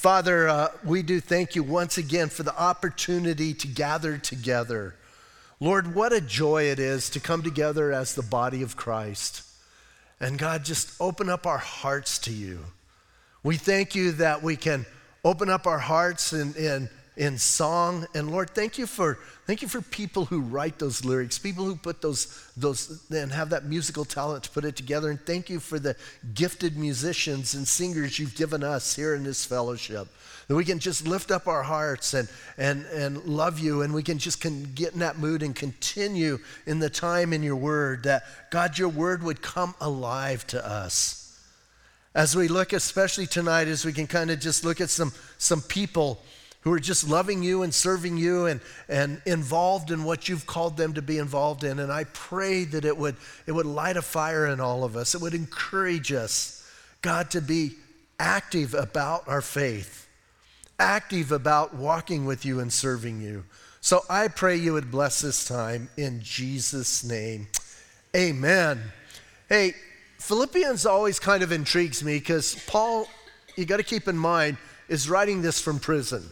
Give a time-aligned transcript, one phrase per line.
[0.00, 4.94] Father, uh, we do thank you once again for the opportunity to gather together.
[5.60, 9.42] Lord, what a joy it is to come together as the body of Christ.
[10.18, 12.60] And God, just open up our hearts to you.
[13.42, 14.86] We thank you that we can
[15.22, 18.06] open up our hearts and, in, in song.
[18.14, 21.76] And Lord, thank you for thank you for people who write those lyrics, people who
[21.76, 25.10] put those those and have that musical talent to put it together.
[25.10, 25.96] And thank you for the
[26.34, 30.08] gifted musicians and singers you've given us here in this fellowship.
[30.48, 34.02] That we can just lift up our hearts and and and love you, and we
[34.02, 38.04] can just can get in that mood and continue in the time in your word.
[38.04, 41.20] That God, your word would come alive to us.
[42.14, 45.60] As we look, especially tonight, as we can kind of just look at some, some
[45.60, 46.20] people
[46.62, 50.76] who are just loving you and serving you and, and involved in what you've called
[50.76, 51.78] them to be involved in.
[51.78, 55.14] And I pray that it would, it would light a fire in all of us.
[55.14, 56.68] It would encourage us,
[57.00, 57.72] God, to be
[58.18, 60.06] active about our faith,
[60.78, 63.44] active about walking with you and serving you.
[63.80, 67.48] So I pray you would bless this time in Jesus' name.
[68.14, 68.82] Amen.
[69.48, 69.72] Hey,
[70.18, 73.08] Philippians always kind of intrigues me because Paul,
[73.56, 74.58] you got to keep in mind,
[74.88, 76.28] is writing this from prison.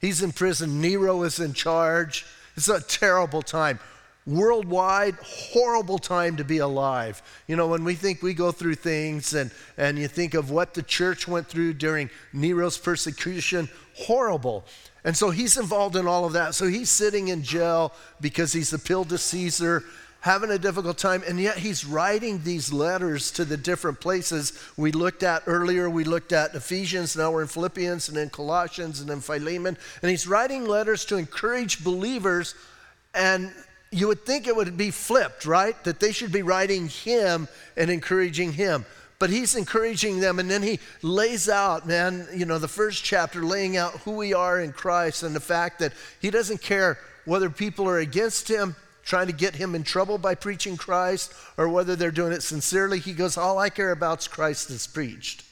[0.00, 2.24] He's in prison, Nero is in charge.
[2.56, 3.78] It's a terrible time.
[4.26, 7.22] Worldwide, horrible time to be alive.
[7.46, 10.74] You know, when we think we go through things and, and you think of what
[10.74, 14.64] the church went through during Nero's persecution, horrible.
[15.04, 16.54] And so he's involved in all of that.
[16.54, 19.84] So he's sitting in jail because he's appealed to Caesar
[20.20, 24.90] having a difficult time, and yet he's writing these letters to the different places we
[24.90, 25.88] looked at earlier.
[25.88, 29.78] We looked at Ephesians, now we're in Philippians, and then Colossians, and then Philemon.
[30.02, 32.54] And he's writing letters to encourage believers,
[33.14, 33.52] and
[33.90, 35.82] you would think it would be flipped, right?
[35.84, 38.84] That they should be writing him and encouraging him.
[39.20, 43.42] But he's encouraging them, and then he lays out, man, you know, the first chapter
[43.42, 47.50] laying out who we are in Christ and the fact that he doesn't care whether
[47.50, 48.76] people are against him,
[49.08, 52.98] trying to get him in trouble by preaching Christ or whether they're doing it sincerely.
[52.98, 55.44] He goes, All I care about is Christ is preached.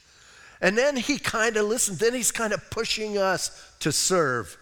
[0.61, 4.55] And then he kind of, listen, then he's kind of pushing us to serve.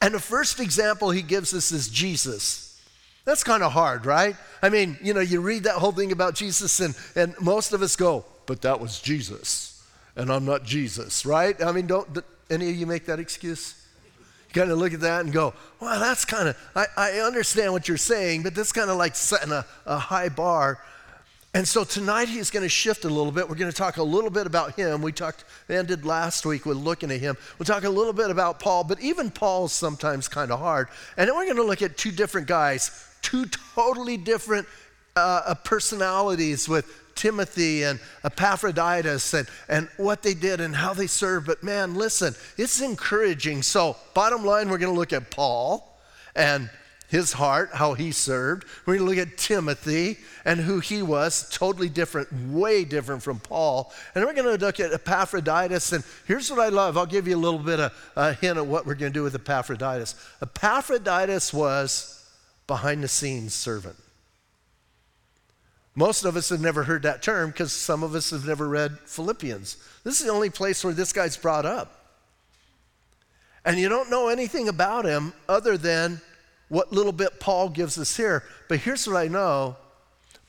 [0.00, 2.80] And the first example he gives us is Jesus.
[3.26, 4.34] That's kind of hard, right?
[4.62, 7.82] I mean, you know, you read that whole thing about Jesus, and, and most of
[7.82, 9.84] us go, but that was Jesus,
[10.16, 11.62] and I'm not Jesus, right?
[11.62, 13.74] I mean, don't, any of you make that excuse?
[14.52, 17.86] Kind of look at that and go, well, that's kind of, I, I understand what
[17.86, 20.78] you're saying, but that's kind of like setting a, a high bar.
[21.54, 23.48] And so tonight he's going to shift a little bit.
[23.48, 25.02] We're going to talk a little bit about him.
[25.02, 27.36] We talked, ended last week with looking at him.
[27.58, 30.88] We'll talk a little bit about Paul, but even Paul's sometimes kind of hard.
[31.16, 32.90] And then we're going to look at two different guys,
[33.22, 34.66] two totally different
[35.16, 41.46] uh, personalities with Timothy and Epaphroditus and, and what they did and how they served.
[41.46, 43.62] But man, listen, it's encouraging.
[43.62, 46.00] So, bottom line, we're going to look at Paul
[46.36, 46.70] and
[47.08, 48.64] his heart, how he served.
[48.86, 53.40] We're going to look at Timothy and who he was, totally different, way different from
[53.40, 53.92] Paul.
[54.14, 55.92] And we're going to look at Epaphroditus.
[55.92, 58.68] And here's what I love I'll give you a little bit of a hint of
[58.68, 60.14] what we're going to do with Epaphroditus.
[60.40, 62.30] Epaphroditus was
[62.66, 63.96] behind the scenes servant.
[65.98, 69.00] Most of us have never heard that term because some of us have never read
[69.04, 69.78] Philippians.
[70.04, 72.14] This is the only place where this guy's brought up.
[73.64, 76.20] And you don't know anything about him other than
[76.68, 78.44] what little bit Paul gives us here.
[78.68, 79.76] But here's what I know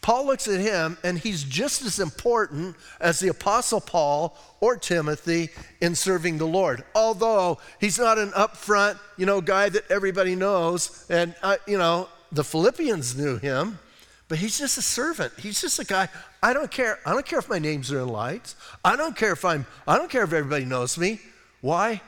[0.02, 5.50] Paul looks at him, and he's just as important as the Apostle Paul or Timothy
[5.82, 6.84] in serving the Lord.
[6.94, 12.08] Although he's not an upfront, you know, guy that everybody knows, and uh, you know,
[12.32, 13.80] the Philippians knew him.
[14.30, 15.34] But he's just a servant.
[15.40, 16.08] He's just a guy.
[16.42, 17.00] I don't care.
[17.06, 18.56] I don't care if my name's are in lights.
[18.86, 21.20] I don't care if I'm I don't care if everybody knows me.
[21.62, 22.00] Why?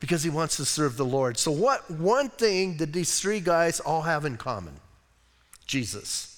[0.00, 1.38] Because he wants to serve the Lord.
[1.38, 4.74] So what one thing did these three guys all have in common?
[5.66, 6.34] Jesus.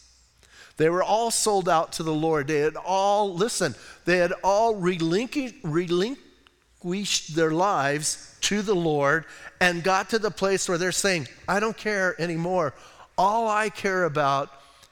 [0.76, 2.48] They were all sold out to the Lord.
[2.48, 3.74] They had all, listen,
[4.06, 9.26] they had all relinquished, relinquished their lives to the Lord
[9.60, 12.72] and got to the place where they're saying, I don't care anymore.
[13.18, 14.50] All I care about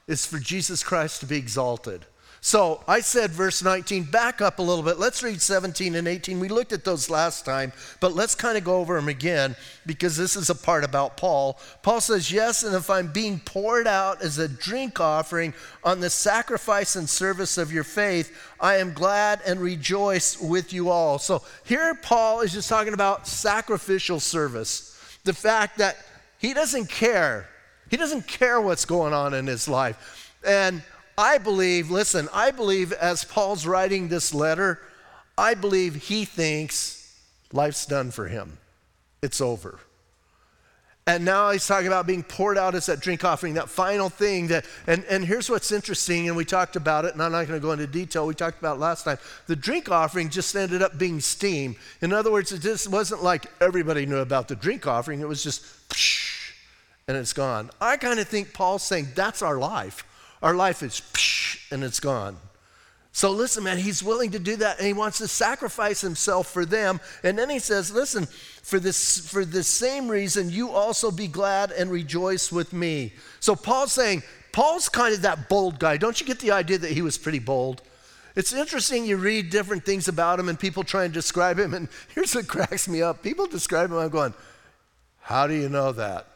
[0.09, 2.05] is for Jesus Christ to be exalted.
[2.41, 4.97] So I said verse 19, back up a little bit.
[4.97, 6.39] Let's read 17 and 18.
[6.39, 10.15] We looked at those last time, but let's kind of go over them again because
[10.15, 11.59] this is a part about Paul.
[11.83, 15.53] Paul says, Yes, and if I'm being poured out as a drink offering
[15.83, 20.89] on the sacrifice and service of your faith, I am glad and rejoice with you
[20.89, 21.19] all.
[21.19, 24.97] So here Paul is just talking about sacrificial service.
[25.25, 25.97] The fact that
[26.37, 27.49] he doesn't care
[27.89, 30.35] he doesn't care what's going on in his life.
[30.45, 30.81] And
[31.17, 34.79] I believe, listen, I believe as Paul's writing this letter,
[35.37, 37.19] I believe he thinks
[37.51, 38.57] Life's done for him,
[39.21, 39.79] it's over.
[41.07, 44.47] And now he's talking about being poured out as that drink offering, that final thing
[44.49, 47.59] that, and, and here's what's interesting, and we talked about it, and I'm not going
[47.59, 48.27] to go into detail.
[48.27, 49.17] We talked about last time.
[49.47, 51.77] The drink offering just ended up being steam.
[52.01, 55.43] In other words, it just wasn't like everybody knew about the drink offering, it was
[55.43, 56.38] just, psh,
[57.09, 57.71] and it's gone.
[57.81, 60.05] I kind of think Paul's saying that's our life.
[60.43, 61.01] Our life is,
[61.71, 62.37] and it's gone.
[63.11, 66.65] So listen, man, he's willing to do that and he wants to sacrifice himself for
[66.65, 67.01] them.
[67.23, 68.27] And then he says, listen,
[68.61, 73.13] for this for the same reason you also be glad and rejoice with me.
[73.39, 74.21] So Paul's saying,
[74.51, 75.97] Paul's kind of that bold guy.
[75.97, 77.81] Don't you get the idea that he was pretty bold?
[78.35, 81.87] It's interesting you read different things about him and people try and describe him and
[82.13, 83.23] here's what cracks me up.
[83.23, 84.35] People describe him I'm going,
[85.21, 86.27] "How do you know that?"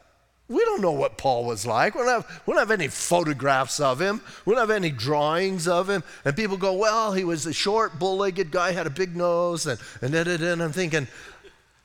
[0.48, 1.94] We don't know what Paul was like.
[1.94, 4.20] We don't, have, we don't have any photographs of him.
[4.44, 6.04] We don't have any drawings of him.
[6.24, 9.66] And people go, well, he was a short, bull legged guy, had a big nose,
[9.66, 11.08] and, and, da, and I'm thinking,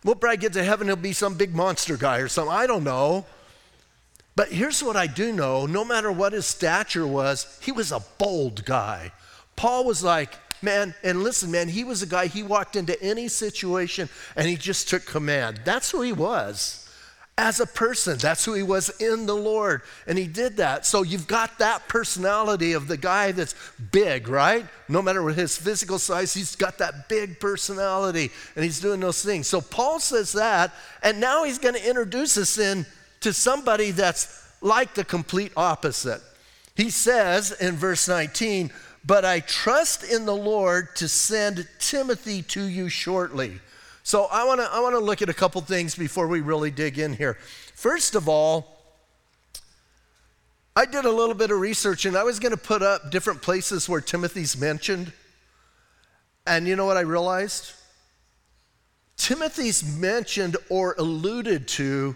[0.04, 2.54] we'll probably get to heaven, he'll be some big monster guy or something.
[2.54, 3.26] I don't know.
[4.36, 8.04] But here's what I do know no matter what his stature was, he was a
[8.18, 9.14] bold guy.
[9.56, 13.30] Paul was like, man, and listen, man, he was a guy, he walked into any
[13.30, 15.62] situation and he just took command.
[15.64, 16.79] That's who he was
[17.40, 18.18] as a person.
[18.18, 19.82] That's who he was in the Lord.
[20.06, 20.86] And he did that.
[20.86, 23.56] So you've got that personality of the guy that's
[23.92, 24.66] big, right?
[24.90, 29.24] No matter what his physical size, he's got that big personality and he's doing those
[29.24, 29.48] things.
[29.48, 32.86] So Paul says that, and now he's going to introduce us in
[33.22, 36.22] to somebody that's like the complete opposite.
[36.76, 38.70] He says in verse 19,
[39.06, 43.62] But I trust in the Lord to send Timothy to you shortly
[44.04, 46.72] so I want to I want to look at a couple things before we really
[46.72, 47.38] dig in here.
[47.76, 48.78] First of all,
[50.76, 53.42] I did a little bit of research and I was going to put up different
[53.42, 55.12] places where Timothy's mentioned.
[56.48, 57.74] And you know what I realized?
[59.18, 62.16] Timothy's mentioned or alluded to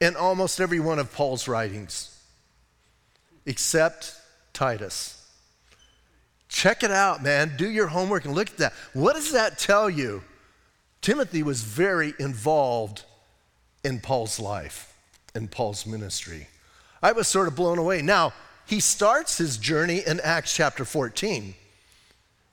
[0.00, 2.14] in almost every one of Paul's writings,
[3.46, 4.14] except
[4.52, 5.26] Titus.
[6.48, 7.54] Check it out, man.
[7.56, 8.72] Do your homework and look at that.
[8.92, 10.22] What does that tell you?
[11.00, 13.04] Timothy was very involved
[13.84, 14.94] in Paul's life
[15.34, 16.48] and Paul's ministry.
[17.02, 18.02] I was sort of blown away.
[18.02, 18.32] Now,
[18.66, 21.54] he starts his journey in Acts chapter 14.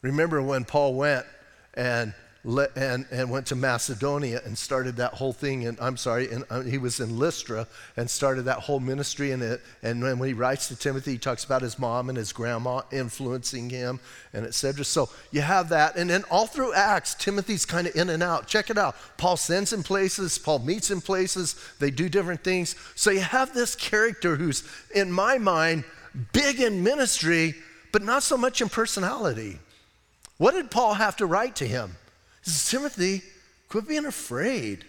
[0.02, 1.26] Remember when Paul went
[1.74, 2.14] and
[2.46, 5.66] and, and went to Macedonia and started that whole thing.
[5.66, 9.32] And I'm sorry, and uh, he was in Lystra and started that whole ministry.
[9.32, 12.34] And, it, and when he writes to Timothy, he talks about his mom and his
[12.34, 14.00] grandma influencing him
[14.34, 14.84] and etc.
[14.84, 15.96] So you have that.
[15.96, 18.48] And then all through Acts, Timothy's kind of in and out.
[18.48, 18.96] Check it out.
[19.18, 22.76] Paul sends him places, Paul meets in places, they do different things.
[22.96, 24.64] So you have this character who's,
[24.94, 25.86] in my mind,
[26.34, 27.56] big in ministry,
[27.94, 29.60] but not so much in personality.
[30.38, 31.96] What did Paul have to write to him?
[32.44, 33.22] He says, Timothy,
[33.70, 34.86] quit being afraid.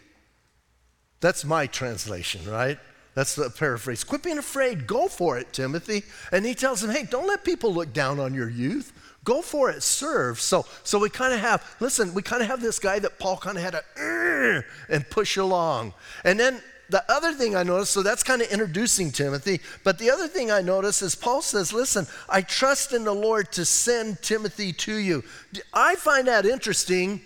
[1.21, 2.79] That's my translation, right?
[3.15, 4.03] That's the paraphrase.
[4.03, 4.87] Quit being afraid.
[4.87, 6.03] Go for it, Timothy.
[6.33, 8.93] And he tells him, hey, don't let people look down on your youth.
[9.23, 10.41] Go for it, serve.
[10.41, 13.39] So, so we kind of have, listen, we kind of have this guy that Paul
[13.39, 15.95] kind of had to and push along.
[16.25, 16.61] And then
[16.91, 20.51] the other thing I noticed, so that's kind of introducing Timothy, but the other thing
[20.51, 24.95] I notice is Paul says, Listen, I trust in the Lord to send Timothy to
[24.95, 25.25] you.
[25.73, 27.23] I find that interesting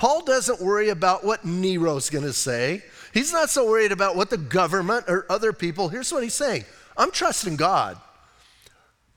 [0.00, 2.82] Paul doesn't worry about what Nero's going to say.
[3.12, 5.90] He's not so worried about what the government or other people.
[5.90, 6.64] Here's what he's saying
[6.96, 7.98] I'm trusting God.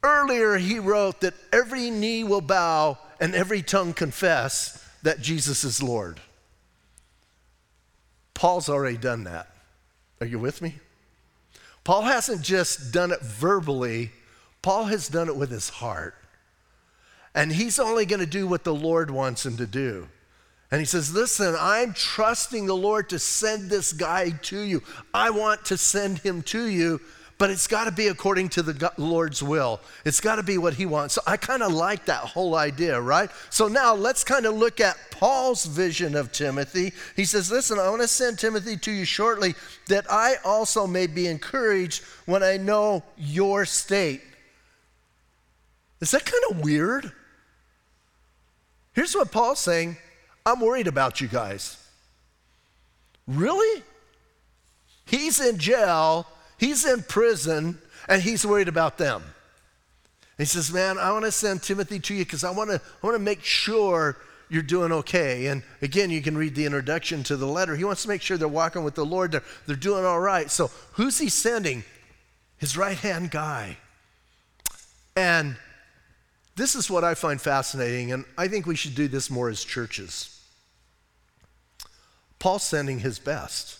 [0.04, 5.82] Earlier, he wrote that every knee will bow and every tongue confess that Jesus is
[5.82, 6.20] Lord.
[8.34, 9.48] Paul's already done that.
[10.20, 10.80] Are you with me?
[11.86, 14.12] Paul hasn't just done it verbally,
[14.62, 16.16] Paul has done it with his heart.
[17.34, 20.10] And he's only going to do what the Lord wants him to do.
[20.74, 24.82] And he says, Listen, I'm trusting the Lord to send this guy to you.
[25.13, 27.00] I want to send him to you,
[27.38, 29.82] but it's got to be according to the Lord's will.
[30.03, 31.13] It's got to be what he wants.
[31.13, 33.30] So I kind of like that whole idea, right?
[33.51, 36.92] So now let's kind of look at Paul's vision of Timothy.
[37.15, 39.53] He says, Listen, I want to send Timothy to you shortly
[39.89, 44.24] that I also may be encouraged when I know your state.
[46.01, 47.12] Is that kind of weird?
[48.94, 49.98] Here's what Paul's saying
[50.46, 51.78] I'm worried about you guys.
[53.28, 53.84] Really?
[55.06, 59.24] He's in jail, he's in prison, and he's worried about them.
[60.38, 63.08] He says, Man, I want to send Timothy to you because I want to I
[63.08, 64.18] want to make sure
[64.50, 65.48] you're doing okay.
[65.48, 67.76] And again, you can read the introduction to the letter.
[67.76, 70.50] He wants to make sure they're walking with the Lord, they're, they're doing all right.
[70.50, 71.84] So, who's he sending?
[72.58, 73.78] His right hand guy.
[75.16, 75.58] And
[76.56, 79.64] this is what I find fascinating, and I think we should do this more as
[79.64, 80.33] churches.
[82.44, 83.80] Paul's sending his best.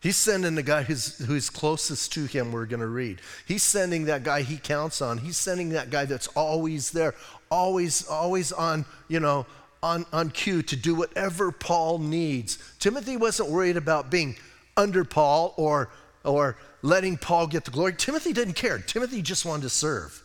[0.00, 3.20] He's sending the guy who's, who's closest to him, we're going to read.
[3.48, 5.18] He's sending that guy he counts on.
[5.18, 7.16] He's sending that guy that's always there,
[7.50, 9.44] always, always on, you know,
[9.82, 12.58] on, on cue to do whatever Paul needs.
[12.78, 14.36] Timothy wasn't worried about being
[14.76, 15.90] under Paul or,
[16.22, 17.94] or letting Paul get the glory.
[17.94, 18.78] Timothy didn't care.
[18.78, 20.22] Timothy just wanted to serve.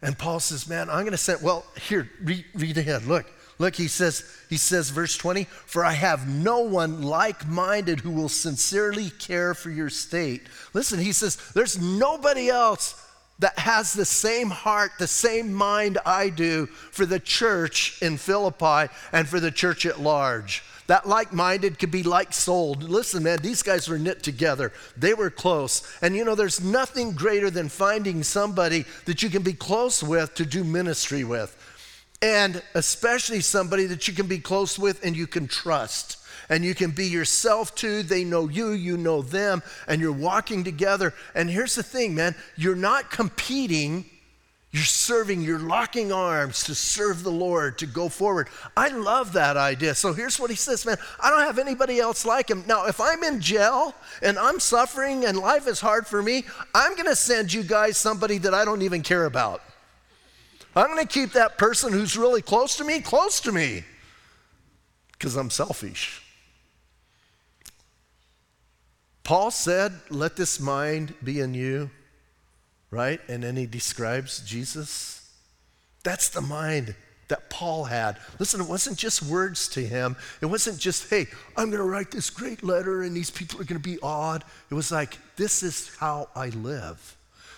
[0.00, 3.06] And Paul says, Man, I'm going to send, well, here, read, read ahead.
[3.06, 3.26] Look,
[3.58, 8.10] look, he says, he says, verse 20, for I have no one like minded who
[8.10, 10.42] will sincerely care for your state.
[10.72, 13.02] Listen, he says, there's nobody else
[13.38, 18.92] that has the same heart, the same mind I do for the church in Philippi
[19.12, 20.62] and for the church at large.
[20.86, 22.84] That like minded could be like souled.
[22.84, 24.72] Listen, man, these guys were knit together.
[24.96, 25.82] They were close.
[26.00, 30.34] And you know, there's nothing greater than finding somebody that you can be close with
[30.34, 31.55] to do ministry with.
[32.22, 36.18] And especially somebody that you can be close with and you can trust.
[36.48, 38.02] And you can be yourself too.
[38.02, 41.12] They know you, you know them, and you're walking together.
[41.34, 44.04] And here's the thing, man you're not competing
[44.76, 48.48] you're serving, you're locking arms to serve the Lord, to go forward.
[48.76, 49.94] I love that idea.
[49.94, 52.62] So here's what he says, man I don't have anybody else like him.
[52.66, 56.44] Now, if I'm in jail and I'm suffering and life is hard for me,
[56.74, 59.62] I'm going to send you guys somebody that I don't even care about.
[60.76, 63.82] I'm going to keep that person who's really close to me close to me
[65.12, 66.22] because I'm selfish.
[69.24, 71.90] Paul said, Let this mind be in you
[72.90, 73.20] right?
[73.28, 75.28] And then he describes Jesus.
[76.04, 76.94] That's the mind
[77.28, 78.18] that Paul had.
[78.38, 80.16] Listen, it wasn't just words to him.
[80.40, 83.64] It wasn't just, hey, I'm going to write this great letter and these people are
[83.64, 84.44] going to be awed.
[84.70, 87.15] It was like, this is how I live.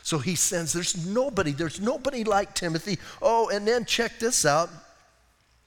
[0.09, 2.99] So he sends, there's nobody, there's nobody like Timothy.
[3.21, 4.71] Oh, and then check this out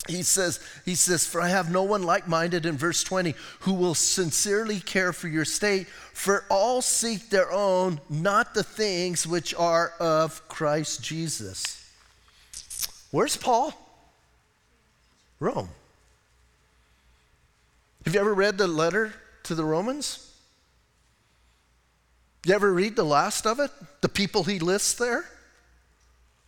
[0.07, 3.73] he says, he says, For I have no one like minded in verse 20 who
[3.73, 9.53] will sincerely care for your state, for all seek their own, not the things which
[9.53, 11.87] are of Christ Jesus.
[13.11, 13.73] Where's Paul?
[15.39, 15.69] Rome.
[18.05, 20.30] Have you ever read the letter to the Romans?
[22.45, 23.71] You ever read the last of it?
[24.01, 25.25] The people he lists there?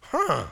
[0.01, 0.47] Huh.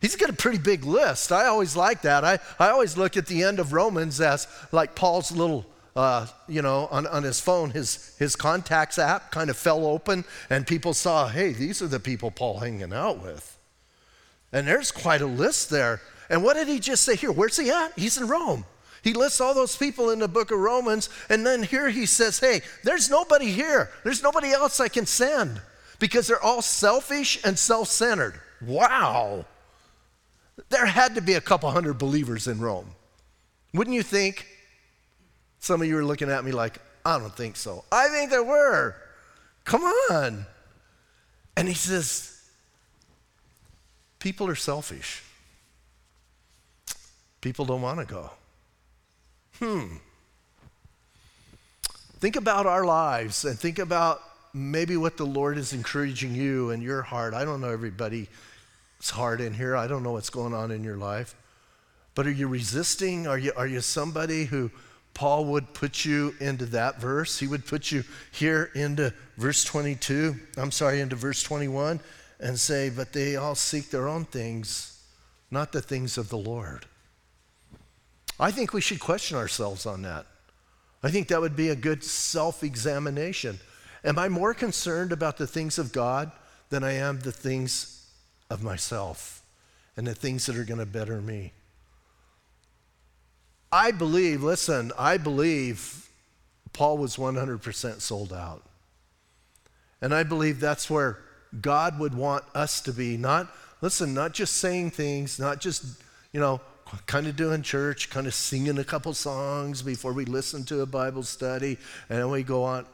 [0.00, 1.32] He's got a pretty big list.
[1.32, 2.24] I always like that.
[2.24, 6.62] I, I always look at the end of Romans as like Paul's little, uh, you
[6.62, 10.94] know, on, on his phone, his, his contacts app kind of fell open, and people
[10.94, 13.58] saw, hey, these are the people Paul hanging out with.
[14.52, 16.00] And there's quite a list there.
[16.28, 17.32] And what did he just say here?
[17.32, 17.98] Where's he at?
[17.98, 18.64] He's in Rome.
[19.02, 22.38] He lists all those people in the book of Romans, and then here he says,
[22.38, 23.90] hey, there's nobody here.
[24.04, 25.60] There's nobody else I can send
[25.98, 28.40] because they're all selfish and self centered.
[28.60, 29.46] Wow.
[30.68, 32.90] There had to be a couple hundred believers in Rome.
[33.72, 34.46] Wouldn't you think?
[35.60, 37.84] Some of you are looking at me like, I don't think so.
[37.90, 38.94] I think there were.
[39.64, 40.46] Come on.
[41.56, 42.40] And he says,
[44.20, 45.22] People are selfish.
[47.40, 48.30] People don't want to go.
[49.60, 49.96] Hmm.
[52.18, 56.80] Think about our lives and think about maybe what the Lord is encouraging you in
[56.80, 57.34] your heart.
[57.34, 58.28] I don't know everybody's
[59.10, 59.76] heart in here.
[59.76, 61.34] I don't know what's going on in your life.
[62.14, 63.26] But are you resisting?
[63.26, 64.70] Are you, are you somebody who
[65.14, 67.38] Paul would put you into that verse?
[67.38, 72.00] He would put you here into verse 22, I'm sorry, into verse 21,
[72.40, 75.02] and say, But they all seek their own things,
[75.50, 76.86] not the things of the Lord.
[78.40, 80.26] I think we should question ourselves on that.
[81.02, 83.60] I think that would be a good self examination.
[84.02, 86.32] Am I more concerned about the things of God
[86.70, 88.06] than I am the things
[88.48, 89.42] of myself
[89.96, 91.52] and the things that are going to better me.
[93.72, 96.08] I believe, listen, I believe
[96.72, 98.64] Paul was 100% sold out.
[100.00, 101.18] And I believe that's where
[101.60, 103.16] God would want us to be.
[103.16, 103.48] Not,
[103.80, 105.84] listen, not just saying things, not just,
[106.32, 106.60] you know,
[107.06, 110.86] kind of doing church, kind of singing a couple songs before we listen to a
[110.86, 111.78] Bible study,
[112.08, 112.86] and then we go on.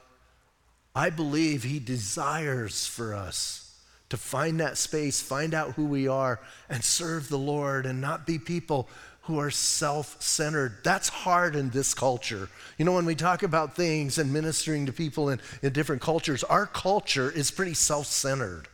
[0.94, 3.62] I believe He desires for us
[4.08, 8.26] to find that space, find out who we are, and serve the Lord and not
[8.26, 8.88] be people
[9.22, 10.78] who are self centered.
[10.84, 12.48] That's hard in this culture.
[12.78, 16.44] You know, when we talk about things and ministering to people in, in different cultures,
[16.44, 18.68] our culture is pretty self centered.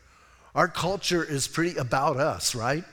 [0.55, 2.85] Our culture is pretty about us, right?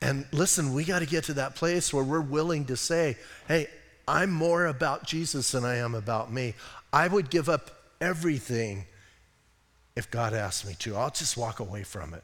[0.00, 3.16] And listen, we got to get to that place where we're willing to say,
[3.48, 3.68] hey,
[4.06, 6.54] I'm more about Jesus than I am about me.
[6.92, 8.86] I would give up everything
[9.96, 10.96] if God asked me to.
[10.96, 12.22] I'll just walk away from it.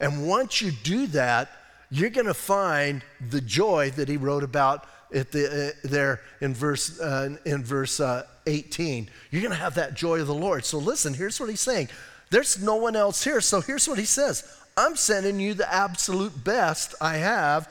[0.00, 1.50] And once you do that,
[1.90, 7.00] you're going to find the joy that he wrote about the, uh, there in verse,
[7.00, 9.08] uh, in verse uh, 18.
[9.30, 10.64] You're going to have that joy of the Lord.
[10.64, 11.88] So listen, here's what he's saying.
[12.30, 13.40] There's no one else here.
[13.40, 14.44] So here's what he says
[14.78, 17.68] I'm sending you the absolute best I have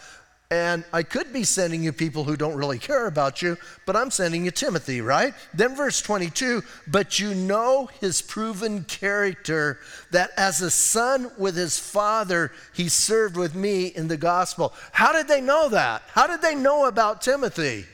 [0.49, 4.11] and I could be sending you people who don't really care about you, but I'm
[4.11, 5.33] sending you Timothy, right?
[5.53, 9.79] Then, verse 22 But you know his proven character,
[10.11, 14.73] that as a son with his father, he served with me in the gospel.
[14.93, 16.03] How did they know that?
[16.07, 17.85] How did they know about Timothy?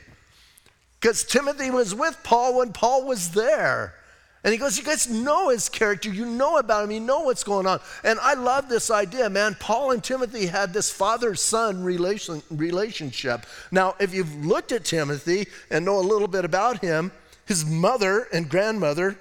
[1.01, 3.96] Because Timothy was with Paul when Paul was there.
[4.44, 6.10] And he goes, You guys know his character.
[6.10, 6.92] You know about him.
[6.92, 7.80] You know what's going on.
[8.04, 9.56] And I love this idea, man.
[9.60, 13.46] Paul and Timothy had this father son relation, relationship.
[13.72, 17.12] Now, if you've looked at Timothy and know a little bit about him,
[17.46, 19.18] his mother and grandmother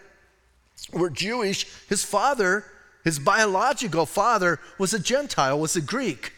[0.92, 1.66] were Jewish.
[1.88, 2.64] His father,
[3.04, 6.32] his biological father, was a Gentile, was a Greek.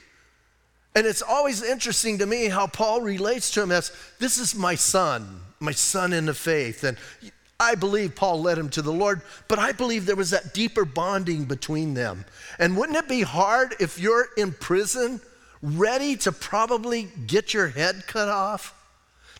[0.95, 4.75] And it's always interesting to me how Paul relates to him as this is my
[4.75, 6.85] son, my son in the faith.
[6.85, 6.97] And
[7.61, 10.85] I believe Paul led him to the Lord, but I believe there was that deeper
[10.85, 12.25] bonding between them.
[12.59, 15.21] And wouldn't it be hard if you're in prison,
[15.63, 18.75] ready to probably get your head cut off,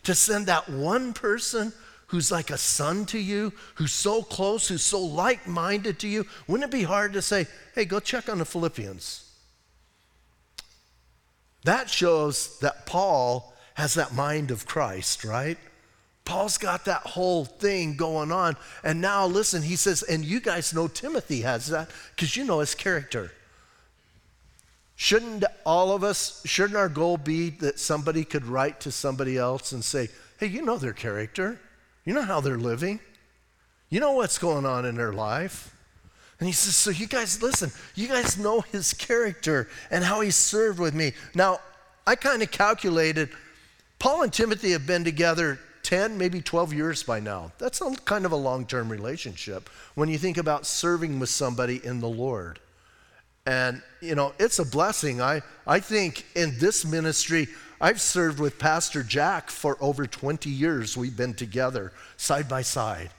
[0.03, 1.73] to send that one person
[2.07, 6.25] who's like a son to you, who's so close, who's so like minded to you?
[6.47, 9.29] Wouldn't it be hard to say, hey, go check on the Philippians?
[11.63, 15.57] That shows that Paul has that mind of Christ, right?
[16.25, 18.57] Paul's got that whole thing going on.
[18.83, 22.59] And now, listen, he says, and you guys know Timothy has that because you know
[22.59, 23.31] his character.
[24.95, 29.71] Shouldn't all of us, shouldn't our goal be that somebody could write to somebody else
[29.71, 31.59] and say, hey, you know their character?
[32.05, 32.99] You know how they're living?
[33.89, 35.75] You know what's going on in their life?
[36.39, 40.31] And he says, So you guys, listen, you guys know his character and how he
[40.31, 41.13] served with me.
[41.33, 41.59] Now,
[42.05, 43.29] I kind of calculated,
[43.99, 47.51] Paul and Timothy have been together 10, maybe 12 years by now.
[47.59, 51.79] That's a, kind of a long term relationship when you think about serving with somebody
[51.85, 52.59] in the Lord.
[53.45, 55.21] And, you know, it's a blessing.
[55.21, 57.47] I, I think in this ministry,
[57.79, 60.97] I've served with Pastor Jack for over 20 years.
[60.97, 63.11] We've been together side by side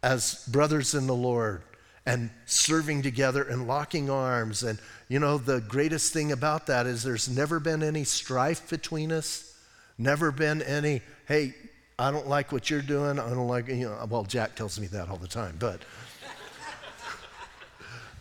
[0.00, 1.62] as brothers in the Lord
[2.06, 4.62] and serving together and locking arms.
[4.62, 9.10] And, you know, the greatest thing about that is there's never been any strife between
[9.10, 9.52] us,
[9.98, 11.54] never been any, hey,
[12.00, 13.18] I don't like what you're doing.
[13.18, 15.82] I don't like, you know, well, Jack tells me that all the time, but.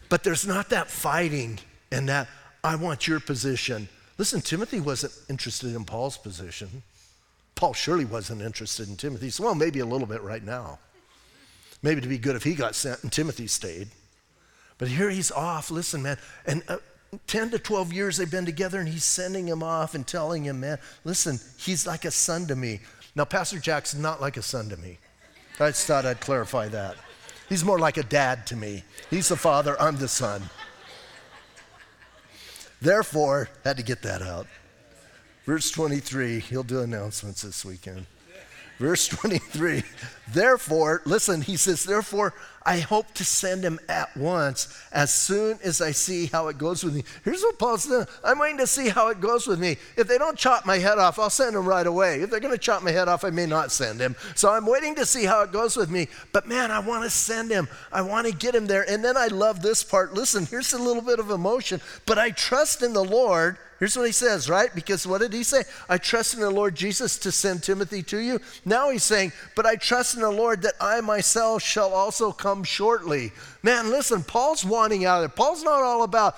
[0.10, 1.60] but there's not that fighting
[1.92, 2.28] and that,
[2.62, 3.88] I want your position.
[4.18, 6.84] Listen, Timothy wasn't interested in Paul's position.
[7.56, 9.40] Paul surely wasn't interested in Timothy's.
[9.40, 10.78] Well, maybe a little bit right now.
[11.82, 13.88] Maybe to be good if he got sent and Timothy stayed.
[14.78, 15.72] But here he's off.
[15.72, 16.18] Listen, man.
[16.46, 16.78] And uh,
[17.28, 20.60] 10 to 12 years they've been together, and he's sending him off and telling him,
[20.60, 22.82] man, listen, he's like a son to me.
[23.20, 24.98] Now, Pastor Jack's not like a son to me.
[25.60, 26.96] I just thought I'd clarify that.
[27.50, 28.86] He's more like a dad to me.
[29.10, 30.50] He's the father, I'm the son.
[32.82, 34.48] Therefore, had to get that out.
[35.46, 38.06] Verse 23, he'll do announcements this weekend.
[38.80, 39.84] Verse 23,
[40.32, 42.34] therefore, listen, he says, therefore,
[42.66, 46.82] I hope to send him at once as soon as I see how it goes
[46.82, 47.04] with me.
[47.26, 49.76] Here's what Paul's doing I'm waiting to see how it goes with me.
[49.98, 52.22] If they don't chop my head off, I'll send him right away.
[52.22, 54.16] If they're going to chop my head off, I may not send him.
[54.34, 56.08] So I'm waiting to see how it goes with me.
[56.32, 57.68] But man, I want to send him.
[57.92, 58.90] I want to get him there.
[58.90, 60.14] And then I love this part.
[60.14, 64.08] Listen, here's a little bit of emotion, but I trust in the Lord Here's what
[64.08, 64.70] he says, right?
[64.76, 65.64] Because what did he say?
[65.88, 68.42] I trust in the Lord Jesus to send Timothy to you.
[68.66, 72.66] Now he's saying, But I trust in the Lord that I myself shall also come
[72.66, 73.32] shortly.
[73.64, 75.36] Man, listen, Paul's wanting out of it.
[75.38, 76.36] Paul's not all about,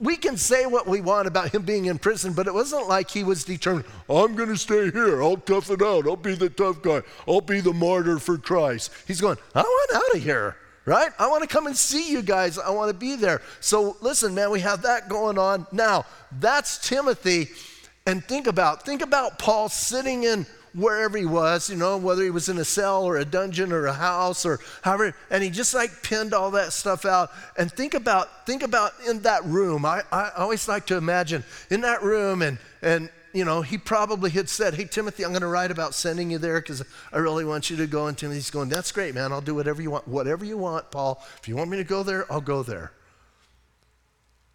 [0.00, 3.08] we can say what we want about him being in prison, but it wasn't like
[3.08, 5.22] he was determined, I'm going to stay here.
[5.22, 6.08] I'll tough it out.
[6.08, 7.02] I'll be the tough guy.
[7.28, 8.90] I'll be the martyr for Christ.
[9.06, 11.10] He's going, I want out of here right?
[11.18, 12.58] I want to come and see you guys.
[12.58, 13.40] I want to be there.
[13.60, 15.66] So listen, man, we have that going on.
[15.72, 17.48] Now, that's Timothy.
[18.06, 22.30] And think about, think about Paul sitting in wherever he was, you know, whether he
[22.30, 25.72] was in a cell or a dungeon or a house or however, and he just
[25.72, 27.30] like pinned all that stuff out.
[27.56, 29.84] And think about, think about in that room.
[29.84, 34.30] I, I always like to imagine in that room and and you know, he probably
[34.30, 37.44] had said, Hey, Timothy, I'm going to write about sending you there because I really
[37.44, 38.06] want you to go.
[38.06, 39.32] And Timothy's going, That's great, man.
[39.32, 40.06] I'll do whatever you want.
[40.06, 41.22] Whatever you want, Paul.
[41.42, 42.92] If you want me to go there, I'll go there.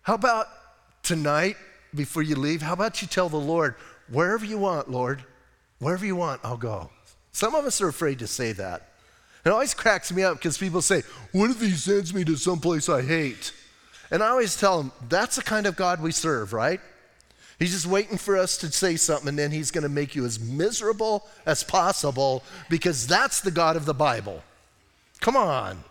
[0.04, 0.48] How about
[1.04, 1.58] tonight,
[1.94, 3.76] before you leave, how about you tell the Lord,
[4.08, 5.24] Wherever you want, Lord,
[5.78, 6.89] wherever you want, I'll go.
[7.32, 8.89] Some of us are afraid to say that.
[9.46, 12.88] It always cracks me up because people say, What if he sends me to someplace
[12.88, 13.52] I hate?
[14.10, 16.80] And I always tell them, That's the kind of God we serve, right?
[17.60, 20.26] He's just waiting for us to say something, and then he's going to make you
[20.26, 24.41] as miserable as possible because that's the God of the Bible.
[25.19, 25.84] Come on.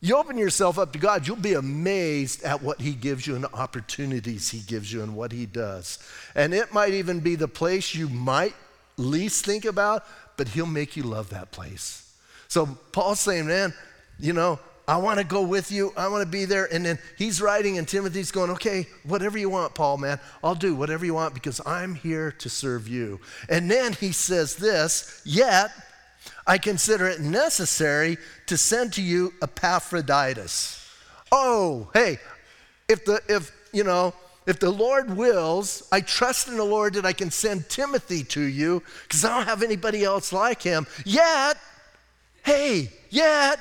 [0.00, 3.44] You open yourself up to God, you'll be amazed at what He gives you and
[3.44, 5.98] the opportunities He gives you and what He does.
[6.34, 8.54] And it might even be the place you might
[8.98, 10.04] least think about,
[10.36, 12.12] but He'll make you love that place.
[12.48, 13.72] So Paul's saying, man,
[14.18, 15.92] you know, I want to go with you.
[15.96, 16.72] I want to be there.
[16.72, 20.74] And then he's writing, and Timothy's going, okay, whatever you want, Paul, man, I'll do
[20.74, 23.20] whatever you want because I'm here to serve you.
[23.48, 25.70] And then he says this, yet
[26.46, 30.86] I consider it necessary to send to you Epaphroditus.
[31.32, 32.18] Oh, hey,
[32.88, 34.12] if the, if, you know,
[34.46, 38.42] if the Lord wills, I trust in the Lord that I can send Timothy to
[38.42, 40.86] you because I don't have anybody else like him.
[41.06, 41.56] Yet,
[42.42, 43.58] hey, yet,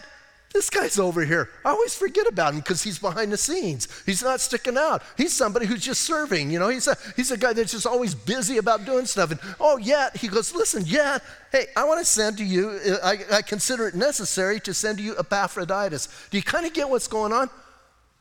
[0.54, 1.50] this guy's over here.
[1.66, 3.88] I always forget about him because he's behind the scenes.
[4.06, 5.02] He's not sticking out.
[5.18, 6.52] He's somebody who's just serving.
[6.52, 9.32] You know, he's a, he's a guy that's just always busy about doing stuff.
[9.32, 11.18] And oh, yeah, he goes, listen, yeah,
[11.52, 15.00] hey, I want to send to you, uh, I, I consider it necessary to send
[15.00, 16.08] to you Epaphroditus.
[16.30, 17.50] Do you kind of get what's going on?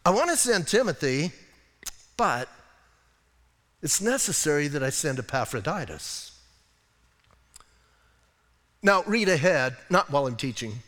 [0.07, 1.33] I want to send Timothy,
[2.16, 2.49] but
[3.83, 6.31] it's necessary that I send Epaphroditus.
[8.83, 10.81] Now, read ahead, not while I'm teaching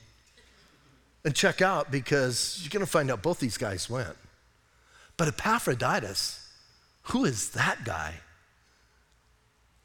[1.24, 4.16] and check out because you're going to find out both these guys went.
[5.16, 6.46] But Epaphroditus,
[7.04, 8.14] who is that guy?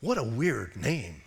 [0.01, 1.21] What a weird name.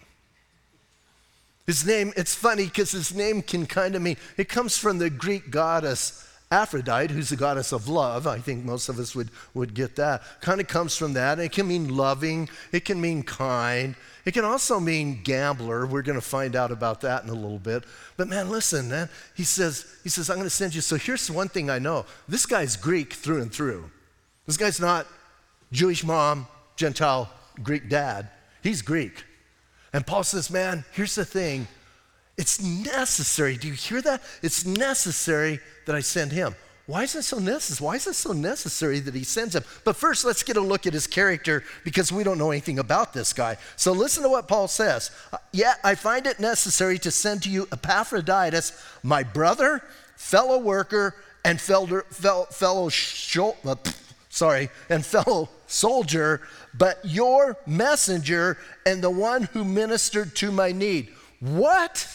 [1.66, 5.10] His name, it's funny because his name can kind of mean, it comes from the
[5.10, 8.26] Greek goddess Aphrodite, who's the goddess of love.
[8.26, 10.22] I think most of us would, would get that.
[10.42, 11.38] Kind of comes from that.
[11.38, 15.86] It can mean loving, it can mean kind, it can also mean gambler.
[15.86, 17.84] We're going to find out about that in a little bit.
[18.18, 19.08] But man, listen, man.
[19.34, 20.82] He says, he says, I'm going to send you.
[20.82, 22.04] So here's one thing I know.
[22.28, 23.90] This guy's Greek through and through.
[24.46, 25.06] This guy's not
[25.72, 27.30] Jewish mom, Gentile
[27.62, 28.28] Greek dad.
[28.62, 29.24] He's Greek.
[29.92, 31.66] And Paul says, man, here's the thing.
[32.36, 33.56] It's necessary.
[33.56, 34.22] Do you hear that?
[34.42, 36.54] It's necessary that I send him.
[36.86, 37.86] Why is it so necessary?
[37.86, 39.62] Why is it so necessary that he sends him?
[39.84, 43.12] But first, let's get a look at his character because we don't know anything about
[43.12, 43.56] this guy.
[43.76, 45.10] So listen to what Paul says.
[45.32, 49.82] Uh, Yet I find it necessary to send to you Epaphroditus, my brother,
[50.16, 51.14] fellow worker,
[51.44, 53.76] and fellow, uh,
[54.28, 56.40] sorry, and fellow soldier,
[56.74, 61.10] but your messenger and the one who ministered to my need.
[61.40, 62.06] What?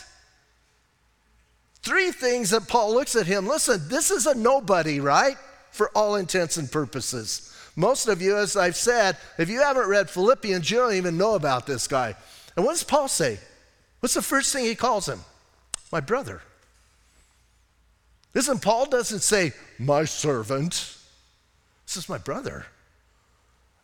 [1.88, 3.48] Three things that Paul looks at him.
[3.48, 5.38] Listen, this is a nobody, right?
[5.72, 7.58] For all intents and purposes.
[7.78, 11.36] Most of you, as I've said, if you haven't read Philippians, you don't even know
[11.36, 12.14] about this guy.
[12.58, 13.40] And what does Paul say?
[14.02, 15.22] What's the first thing he calls him?
[15.90, 16.42] My brother.
[18.34, 20.94] Listen, Paul doesn't say, my servant.
[21.86, 22.66] This is my brother.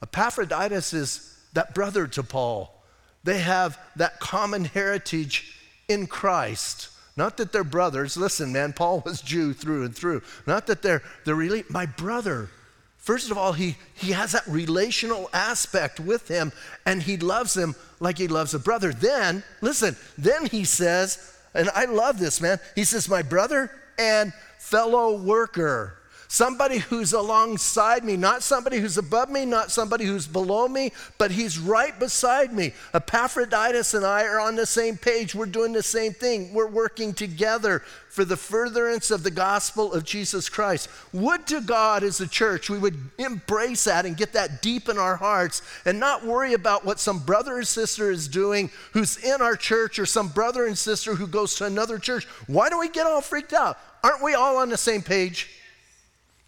[0.02, 2.84] Epaphroditus is that brother to Paul.
[3.24, 6.90] They have that common heritage in Christ.
[7.16, 8.18] Not that they're brothers.
[8.18, 10.24] Listen, man, Paul was Jew through and through.
[10.48, 12.50] Not that they're, they're really, my brother.
[12.98, 16.52] First of all, he, he has that relational aspect with him,
[16.86, 18.94] and he loves him like he loves a brother.
[18.94, 22.60] Then, listen, then he says, and I love this, man.
[22.76, 25.98] He says, my brother and fellow worker.
[26.34, 31.30] Somebody who's alongside me, not somebody who's above me, not somebody who's below me, but
[31.30, 32.74] he's right beside me.
[32.92, 35.36] Epaphroditus and I are on the same page.
[35.36, 36.52] We're doing the same thing.
[36.52, 40.90] We're working together for the furtherance of the gospel of Jesus Christ.
[41.14, 44.98] Would to God as a church we would embrace that and get that deep in
[44.98, 49.40] our hearts and not worry about what some brother or sister is doing who's in
[49.40, 52.26] our church or some brother and sister who goes to another church.
[52.48, 53.78] Why do we get all freaked out?
[54.04, 55.60] Aren't we all on the same page?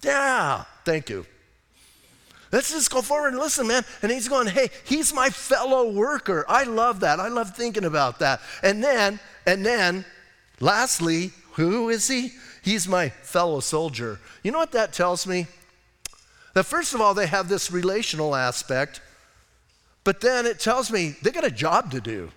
[0.05, 1.25] Yeah, thank you.
[2.51, 3.83] Let's just go forward and listen, man.
[4.03, 6.45] And he's going, hey, he's my fellow worker.
[6.47, 7.19] I love that.
[7.19, 8.39] I love thinking about that.
[8.61, 10.05] And then, and then,
[10.59, 12.31] lastly, who is he?
[12.61, 14.19] He's my fellow soldier.
[14.43, 15.47] You know what that tells me?
[16.53, 19.01] That first of all, they have this relational aspect,
[20.03, 22.31] but then it tells me they got a job to do.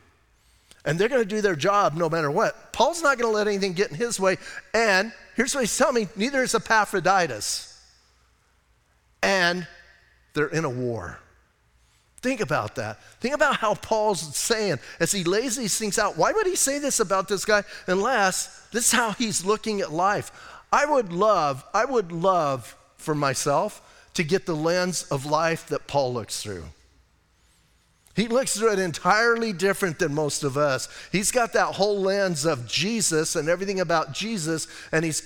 [0.85, 2.72] And they're going to do their job no matter what.
[2.72, 4.38] Paul's not going to let anything get in his way.
[4.72, 7.81] And here's what he's telling me neither is Epaphroditus.
[9.22, 9.66] And
[10.35, 11.18] they're in a war.
[12.20, 13.01] Think about that.
[13.20, 16.18] Think about how Paul's saying as he lays these things out.
[16.18, 19.92] Why would he say this about this guy unless this is how he's looking at
[19.92, 20.33] life?
[20.72, 25.87] I would love, I would love for myself to get the lens of life that
[25.87, 26.64] Paul looks through.
[28.18, 30.88] He looks through it entirely different than most of us.
[31.12, 35.20] He's got that whole lens of Jesus and everything about Jesus, and he's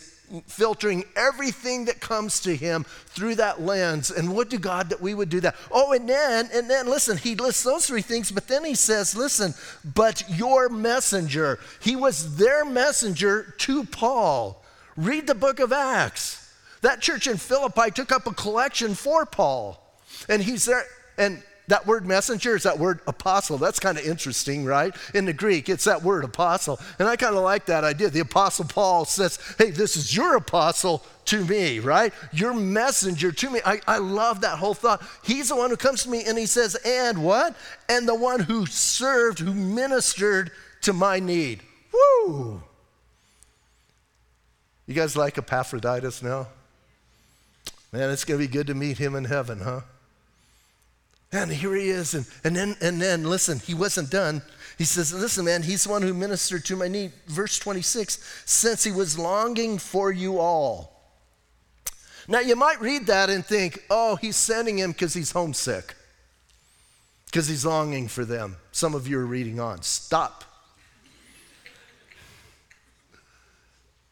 [0.47, 4.11] filtering everything that comes to him through that lens.
[4.11, 5.57] And what do God that we would do that?
[5.71, 9.17] Oh, and then, and then listen, he lists those three things, but then he says,
[9.17, 9.55] listen,
[9.95, 11.61] but your messenger.
[11.81, 14.63] He was their messenger to Paul.
[14.99, 16.55] Read the book of Acts.
[16.83, 19.83] That church in Philippi took up a collection for Paul.
[20.29, 20.85] And he's there,
[21.17, 23.57] and that word messenger is that word apostle.
[23.57, 24.95] That's kind of interesting, right?
[25.15, 26.79] In the Greek, it's that word apostle.
[26.99, 28.11] And I kind of like that idea.
[28.11, 32.13] The apostle Paul says, hey, this is your apostle to me, right?
[32.31, 33.61] Your messenger to me.
[33.65, 35.03] I, I love that whole thought.
[35.25, 37.57] He's the one who comes to me and he says, and what?
[37.89, 40.51] And the one who served, who ministered
[40.83, 41.63] to my need.
[41.91, 42.63] Woo!
[44.87, 46.49] You guys like Epaphroditus now?
[47.93, 49.81] Man, it's going to be good to meet him in heaven, huh?
[51.33, 52.15] And here he is.
[52.15, 54.43] And, and, then, and then, listen, he wasn't done.
[54.77, 57.13] He says, Listen, man, he's the one who ministered to my need.
[57.27, 60.93] Verse 26 since he was longing for you all.
[62.29, 65.95] Now, you might read that and think, Oh, he's sending him because he's homesick,
[67.27, 68.57] because he's longing for them.
[68.71, 69.83] Some of you are reading on.
[69.83, 70.45] Stop.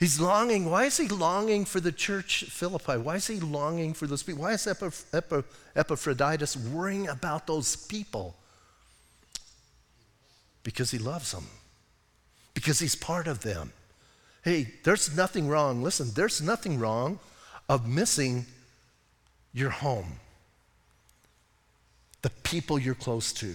[0.01, 0.71] He's longing.
[0.71, 2.97] Why is he longing for the church Philippi?
[2.97, 4.43] Why is he longing for those people?
[4.43, 8.35] Why is Epaphroditus worrying about those people?
[10.63, 11.47] Because he loves them,
[12.55, 13.73] because he's part of them.
[14.43, 15.83] Hey, there's nothing wrong.
[15.83, 17.19] Listen, there's nothing wrong
[17.69, 18.47] of missing
[19.53, 20.19] your home,
[22.23, 23.55] the people you're close to.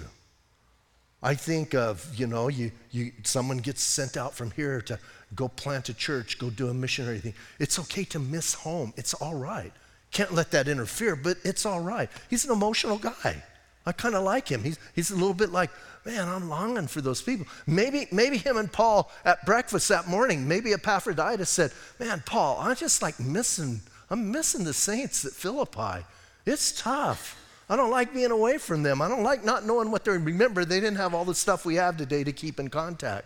[1.24, 5.00] I think of, you know, you, you, someone gets sent out from here to
[5.34, 7.34] go plant a church, go do a missionary thing.
[7.60, 8.94] It's okay to miss home.
[8.96, 9.72] It's all right.
[10.12, 12.10] Can't let that interfere, but it's all right.
[12.30, 13.44] He's an emotional guy.
[13.86, 14.64] I kind of like him.
[14.64, 15.70] He's, he's a little bit like,
[16.06, 17.46] man, I'm longing for those people.
[17.68, 22.76] Maybe, maybe him and Paul at breakfast that morning, maybe Epaphroditus said, man, Paul, I'm
[22.76, 26.06] just like missing, I'm missing the saints at Philippi.
[26.46, 27.42] It's tough.
[27.70, 29.02] I don't like being away from them.
[29.02, 30.20] I don't like not knowing what they're.
[30.20, 33.26] Remember, they didn't have all the stuff we have today to keep in contact.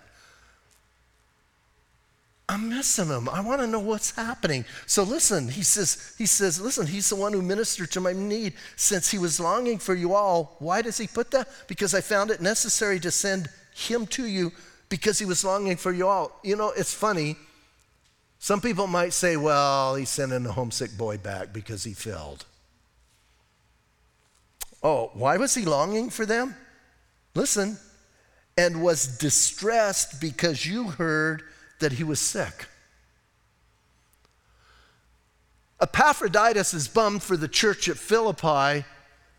[2.49, 3.29] I'm missing him.
[3.29, 4.65] I want to know what's happening.
[4.87, 8.53] So listen, he says, he says, listen, he's the one who ministered to my need
[8.75, 10.55] since he was longing for you all.
[10.57, 11.47] Why does he put that?
[11.67, 14.51] Because I found it necessary to send him to you
[14.89, 16.39] because he was longing for you all.
[16.43, 17.35] You know, it's funny.
[18.39, 22.45] Some people might say, well, he's sending a homesick boy back because he failed.
[24.81, 26.55] Oh, why was he longing for them?
[27.35, 27.77] Listen,
[28.57, 31.43] and was distressed because you heard
[31.79, 32.67] that he was sick.
[35.81, 38.85] Epaphroditus is bummed for the church at Philippi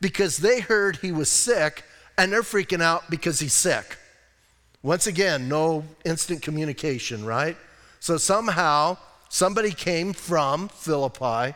[0.00, 1.84] because they heard he was sick
[2.16, 3.98] and they're freaking out because he's sick.
[4.82, 7.56] Once again, no instant communication, right?
[8.00, 8.96] So somehow
[9.28, 11.54] somebody came from Philippi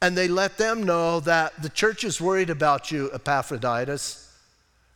[0.00, 4.36] and they let them know that the church is worried about you, Epaphroditus,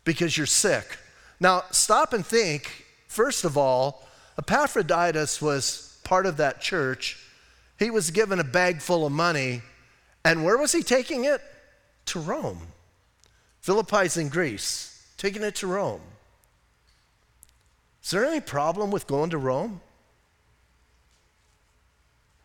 [0.04, 0.98] because you're sick.
[1.38, 4.05] Now, stop and think, first of all,
[4.38, 7.18] Epaphroditus was part of that church.
[7.78, 9.62] He was given a bag full of money.
[10.24, 11.40] And where was he taking it?
[12.06, 12.68] To Rome.
[13.60, 16.00] Philippi's in Greece, taking it to Rome.
[18.02, 19.80] Is there any problem with going to Rome?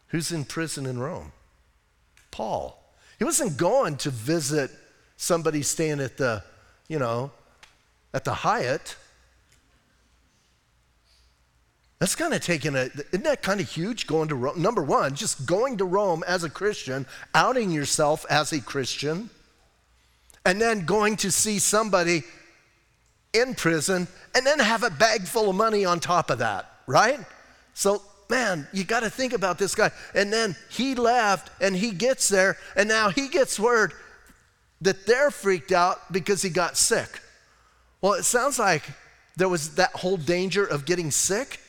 [0.07, 1.31] Who's in prison in Rome?
[2.31, 2.83] Paul.
[3.19, 4.71] He wasn't going to visit
[5.15, 6.43] somebody staying at the,
[6.87, 7.31] you know,
[8.13, 8.95] at the Hyatt.
[12.01, 14.59] That's kind of taking a, isn't that kind of huge going to Rome?
[14.59, 19.29] Number one, just going to Rome as a Christian, outing yourself as a Christian,
[20.43, 22.23] and then going to see somebody
[23.33, 27.19] in prison, and then have a bag full of money on top of that, right?
[27.75, 29.91] So, man, you got to think about this guy.
[30.15, 33.93] And then he left, and he gets there, and now he gets word
[34.81, 37.21] that they're freaked out because he got sick.
[38.01, 38.89] Well, it sounds like
[39.37, 41.59] there was that whole danger of getting sick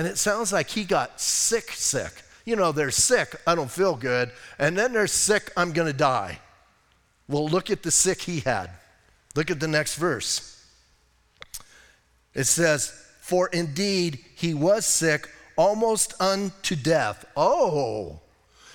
[0.00, 2.22] and it sounds like he got sick, sick.
[2.46, 4.30] You know, they're sick, I don't feel good.
[4.58, 6.38] And then they're sick, I'm going to die.
[7.28, 8.70] Well, look at the sick he had.
[9.36, 10.66] Look at the next verse.
[12.32, 17.26] It says, For indeed he was sick almost unto death.
[17.36, 18.20] Oh,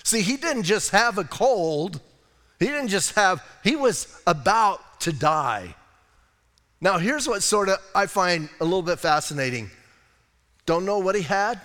[0.03, 2.01] see, he didn't just have a cold,
[2.59, 5.73] he didn't just have, he was about to die.
[6.81, 9.71] Now, here's what sort of I find a little bit fascinating.
[10.65, 11.59] Don't know what he had,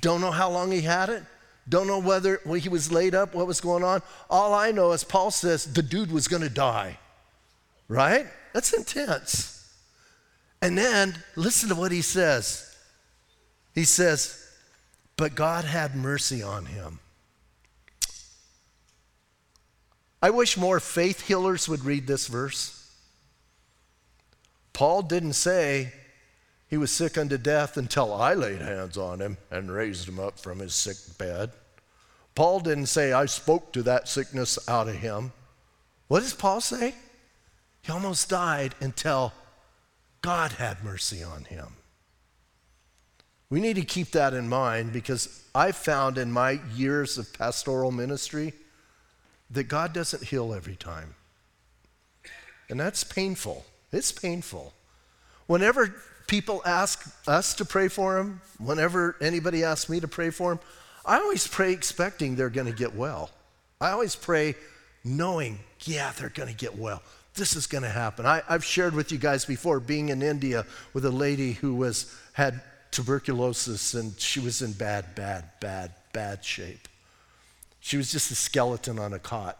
[0.00, 1.22] don't know how long he had it,
[1.68, 4.02] don't know whether when he was laid up, what was going on.
[4.30, 6.98] All I know is Paul says the dude was going to die,
[7.88, 8.26] right?
[8.54, 9.54] That's intense.
[10.62, 12.74] And then listen to what he says.
[13.74, 14.44] He says,
[15.16, 17.00] but God had mercy on him.
[20.20, 22.74] I wish more faith healers would read this verse.
[24.72, 25.92] Paul didn't say
[26.68, 30.38] he was sick unto death until I laid hands on him and raised him up
[30.38, 31.50] from his sick bed.
[32.34, 35.32] Paul didn't say I spoke to that sickness out of him.
[36.08, 36.94] What does Paul say?
[37.82, 39.32] He almost died until
[40.20, 41.68] God had mercy on him.
[43.50, 47.90] We need to keep that in mind because I found in my years of pastoral
[47.90, 48.52] ministry
[49.50, 51.14] that God doesn't heal every time.
[52.68, 53.64] And that's painful.
[53.90, 54.74] It's painful.
[55.46, 55.94] Whenever
[56.28, 60.60] people ask us to pray for them, whenever anybody asks me to pray for them,
[61.04, 63.30] I always pray expecting they're going to get well.
[63.80, 64.54] I always pray
[65.04, 67.02] knowing, yeah, they're going to get well.
[67.34, 68.26] This is going to happen.
[68.26, 72.14] I, have shared with you guys before being in India with a lady who was
[72.32, 72.60] had
[72.90, 76.88] tuberculosis and she was in bad, bad, bad, bad shape.
[77.80, 79.56] She was just a skeleton on a cot.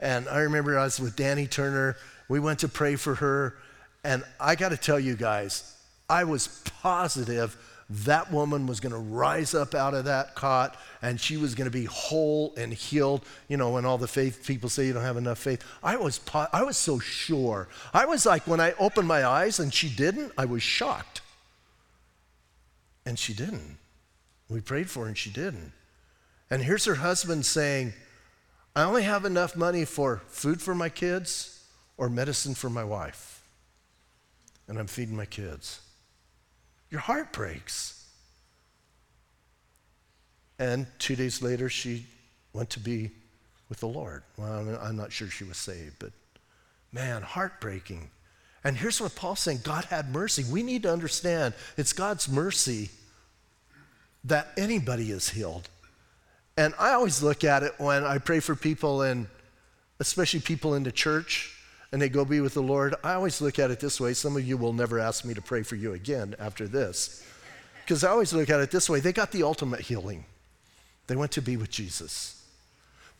[0.00, 1.96] And I remember I was with Danny Turner.
[2.28, 3.56] We went to pray for her.
[4.02, 5.76] And I got to tell you guys,
[6.10, 7.56] I was positive
[7.90, 11.68] that woman was going to rise up out of that cot and she was going
[11.68, 13.24] to be whole and healed.
[13.48, 16.18] You know, when all the faith people say you don't have enough faith, I was,
[16.20, 17.68] po- I was so sure.
[17.92, 21.20] I was like, when I opened my eyes and she didn't, I was shocked.
[23.04, 23.78] And she didn't.
[24.48, 25.72] We prayed for her and she didn't.
[26.48, 27.92] And here's her husband saying,
[28.76, 31.64] I only have enough money for food for my kids
[31.96, 33.42] or medicine for my wife.
[34.68, 35.80] And I'm feeding my kids.
[36.90, 38.08] Your heart breaks.
[40.58, 42.06] And two days later, she
[42.52, 43.10] went to be
[43.68, 44.22] with the Lord.
[44.36, 46.10] Well, I'm not sure she was saved, but
[46.92, 48.10] man, heartbreaking.
[48.62, 50.44] And here's what Paul's saying God had mercy.
[50.44, 52.90] We need to understand it's God's mercy
[54.24, 55.68] that anybody is healed.
[56.56, 59.28] And I always look at it when I pray for people, and
[59.98, 61.56] especially people in the church,
[61.92, 62.94] and they go be with the Lord.
[63.02, 64.14] I always look at it this way.
[64.14, 67.24] Some of you will never ask me to pray for you again after this.
[67.84, 70.24] Because I always look at it this way they got the ultimate healing,
[71.06, 72.39] they went to be with Jesus.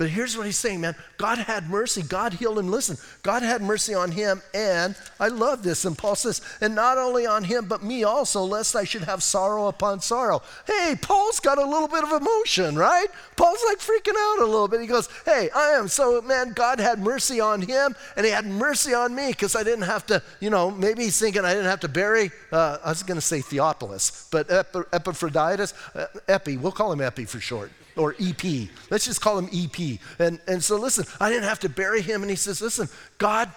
[0.00, 0.94] But here's what he's saying, man.
[1.18, 2.00] God had mercy.
[2.00, 2.70] God healed him.
[2.70, 4.40] Listen, God had mercy on him.
[4.54, 5.84] And I love this.
[5.84, 9.22] And Paul says, and not only on him, but me also, lest I should have
[9.22, 10.40] sorrow upon sorrow.
[10.66, 13.08] Hey, Paul's got a little bit of emotion, right?
[13.36, 14.80] Paul's like freaking out a little bit.
[14.80, 18.46] He goes, hey, I am so, man, God had mercy on him and he had
[18.46, 21.68] mercy on me because I didn't have to, you know, maybe he's thinking I didn't
[21.68, 26.72] have to bury, uh, I was going to say Theophilus, but Epaphroditus, uh, Epi, we'll
[26.72, 28.68] call him Epi for short or EP.
[28.90, 29.98] Let's just call him EP.
[30.18, 32.22] And, and so listen, I didn't have to bury him.
[32.22, 33.50] And he says, listen, God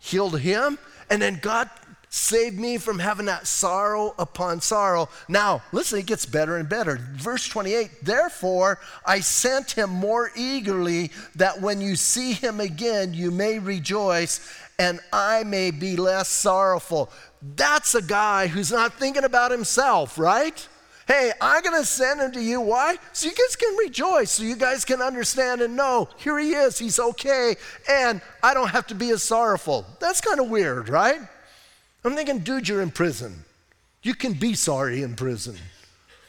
[0.00, 0.78] healed him,
[1.10, 1.68] and then God
[2.10, 5.08] saved me from having that sorrow upon sorrow.
[5.28, 6.98] Now, listen, it gets better and better.
[7.14, 13.30] Verse 28 Therefore, I sent him more eagerly that when you see him again, you
[13.30, 14.40] may rejoice,
[14.78, 17.10] and I may be less sorrowful.
[17.56, 20.68] That's a guy who's not thinking about himself, right?
[21.10, 22.60] Hey, I'm going to send him to you.
[22.60, 22.94] Why?
[23.12, 26.78] So you guys can rejoice, so you guys can understand and know here he is,
[26.78, 27.56] he's okay,
[27.90, 29.84] and I don't have to be as sorrowful.
[29.98, 31.18] That's kind of weird, right?
[32.04, 33.44] I'm thinking, dude, you're in prison.
[34.04, 35.56] You can be sorry in prison,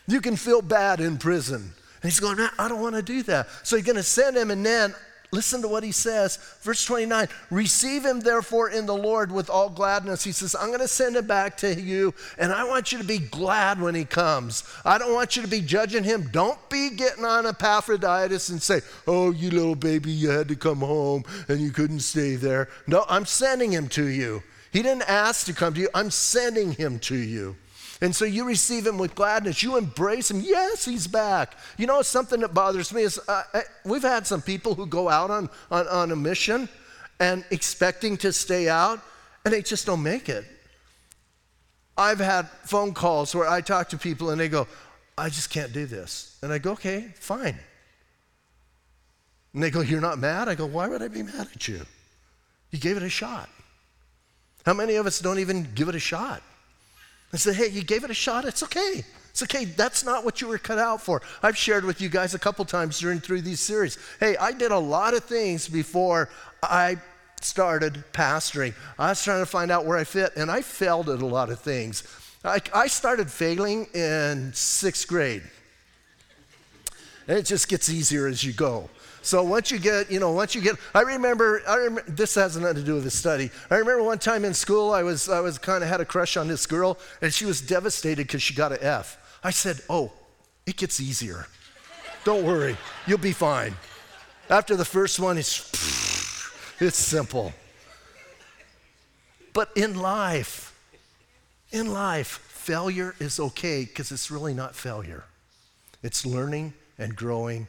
[0.07, 1.57] you can feel bad in prison.
[2.01, 3.49] And he's going, I don't want to do that.
[3.61, 4.95] So you're going to send him, and then
[5.33, 6.37] Listen to what he says.
[6.61, 10.25] Verse 29 Receive him, therefore, in the Lord with all gladness.
[10.25, 13.03] He says, I'm going to send him back to you, and I want you to
[13.05, 14.65] be glad when he comes.
[14.83, 16.27] I don't want you to be judging him.
[16.33, 20.79] Don't be getting on Epaphroditus and say, Oh, you little baby, you had to come
[20.79, 22.67] home and you couldn't stay there.
[22.85, 24.43] No, I'm sending him to you.
[24.73, 27.55] He didn't ask to come to you, I'm sending him to you.
[28.01, 29.61] And so you receive him with gladness.
[29.61, 30.41] You embrace him.
[30.41, 31.55] Yes, he's back.
[31.77, 35.07] You know, something that bothers me is uh, uh, we've had some people who go
[35.07, 36.67] out on, on, on a mission
[37.19, 38.99] and expecting to stay out,
[39.45, 40.43] and they just don't make it.
[41.95, 44.67] I've had phone calls where I talk to people and they go,
[45.17, 46.39] I just can't do this.
[46.41, 47.59] And I go, okay, fine.
[49.53, 50.47] And they go, You're not mad?
[50.47, 51.81] I go, Why would I be mad at you?
[52.71, 53.49] You gave it a shot.
[54.65, 56.41] How many of us don't even give it a shot?
[57.33, 58.45] I said, hey, you gave it a shot.
[58.45, 59.03] It's okay.
[59.29, 59.65] It's okay.
[59.65, 61.21] That's not what you were cut out for.
[61.41, 63.97] I've shared with you guys a couple times during through these series.
[64.19, 66.29] Hey, I did a lot of things before
[66.61, 66.97] I
[67.39, 68.73] started pastoring.
[68.99, 71.49] I was trying to find out where I fit, and I failed at a lot
[71.49, 72.03] of things.
[72.43, 75.43] I, I started failing in sixth grade.
[77.27, 78.89] And it just gets easier as you go.
[79.23, 82.57] So once you get, you know, once you get, I remember, I remember, this has
[82.57, 83.51] nothing to do with the study.
[83.69, 86.37] I remember one time in school, I was, I was kind of had a crush
[86.37, 89.39] on this girl, and she was devastated because she got an F.
[89.43, 90.11] I said, oh,
[90.65, 91.45] It gets easier.
[92.23, 93.75] Don't worry, you'll be fine.
[94.49, 95.59] After the first one, it's,
[96.79, 97.53] it's simple.
[99.53, 100.75] But in life,
[101.71, 105.25] in life, failure is okay because it's really not failure.
[106.03, 107.67] It's learning and growing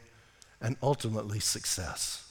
[0.63, 2.27] and ultimately success.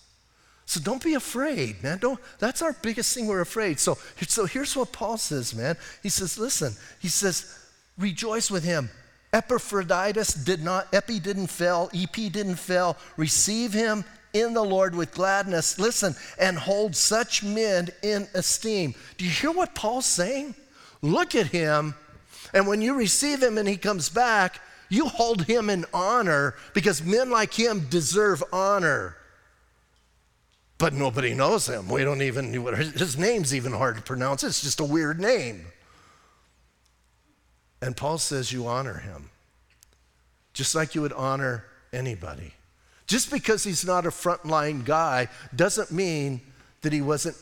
[0.64, 1.98] So don't be afraid, man.
[1.98, 3.78] Don't, that's our biggest thing we're afraid.
[3.78, 5.76] So, so here's what Paul says, man.
[6.02, 7.58] He says, listen, he says,
[7.98, 8.88] rejoice with him.
[9.34, 12.96] Epaphroditus did not, Epi didn't fail, EP didn't fail.
[13.16, 15.78] Receive him in the Lord with gladness.
[15.78, 18.94] Listen, and hold such men in esteem.
[19.18, 20.54] Do you hear what Paul's saying?
[21.02, 21.94] Look at him,
[22.54, 24.60] and when you receive him and he comes back,
[24.92, 29.16] you hold him in honor because men like him deserve honor.
[30.76, 31.88] But nobody knows him.
[31.88, 34.44] We don't even, his name's even hard to pronounce.
[34.44, 35.64] It's just a weird name.
[37.80, 39.30] And Paul says you honor him,
[40.52, 41.64] just like you would honor
[41.94, 42.52] anybody.
[43.06, 46.42] Just because he's not a frontline guy doesn't mean
[46.82, 47.36] that he wasn't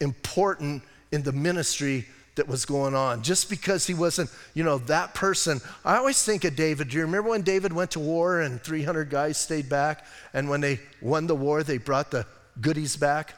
[0.00, 2.06] important in the ministry
[2.38, 3.22] that was going on.
[3.22, 5.60] Just because he wasn't, you know, that person.
[5.84, 6.88] I always think of David.
[6.88, 10.04] Do you remember when David went to war and 300 guys stayed back?
[10.32, 12.26] And when they won the war, they brought the
[12.60, 13.34] goodies back?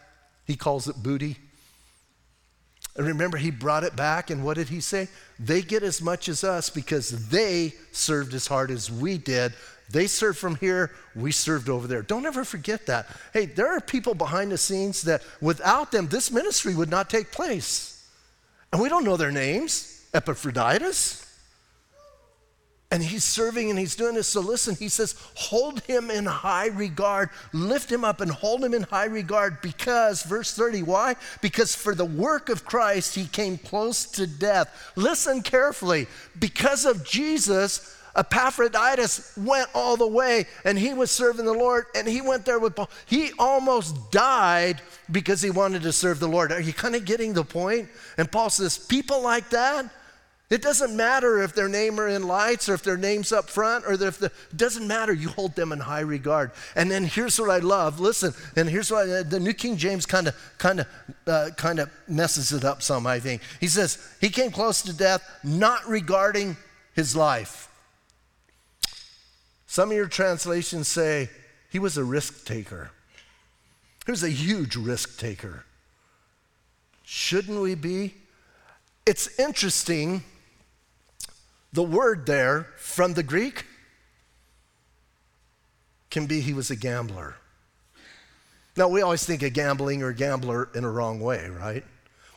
[0.46, 1.36] He calls it booty.
[2.96, 5.09] And remember, he brought it back, and what did he say?
[5.38, 9.53] They get as much as us because they served as hard as we did.
[9.90, 12.03] They served from here, we served over there.
[12.03, 13.07] Don't ever forget that.
[13.32, 17.32] Hey, there are people behind the scenes that without them, this ministry would not take
[17.32, 17.99] place.
[18.72, 21.26] And we don't know their names Epaphroditus.
[22.92, 24.26] And he's serving and he's doing this.
[24.26, 28.74] So listen, he says, hold him in high regard, lift him up and hold him
[28.74, 31.14] in high regard because, verse 30, why?
[31.40, 34.92] Because for the work of Christ, he came close to death.
[34.96, 36.08] Listen carefully.
[36.40, 42.06] Because of Jesus, Epaphroditus went all the way and he was serving the Lord and
[42.06, 42.90] he went there with Paul.
[43.06, 46.52] He almost died because he wanted to serve the Lord.
[46.52, 47.88] Are you kind of getting the point?
[48.18, 49.90] And Paul says, people like that,
[50.50, 53.86] it doesn't matter if their name are in lights or if their name's up front
[53.86, 55.14] or if the, it doesn't matter.
[55.14, 56.50] You hold them in high regard.
[56.76, 58.00] And then here's what I love.
[58.00, 60.86] Listen, and here's what I, the New King James kind of kind of
[61.28, 63.06] uh, kind of messes it up some.
[63.06, 66.56] I think he says he came close to death, not regarding
[66.94, 67.69] his life.
[69.70, 71.30] Some of your translations say
[71.70, 72.90] he was a risk taker.
[74.04, 75.64] He was a huge risk taker.
[77.04, 78.14] Shouldn't we be?
[79.06, 80.24] It's interesting
[81.72, 83.64] the word there from the Greek
[86.10, 87.36] can be he was a gambler.
[88.76, 91.84] Now, we always think of gambling or gambler in a wrong way, right?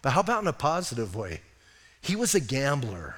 [0.04, 1.42] But how about in a positive way?
[2.00, 3.16] He was a gambler.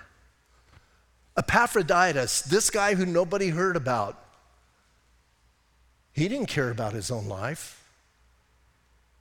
[1.38, 4.22] Epaphroditus, this guy who nobody heard about,
[6.14, 7.84] he didn't care about his own life.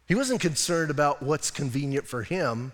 [0.06, 2.72] He wasn't concerned about what's convenient for him.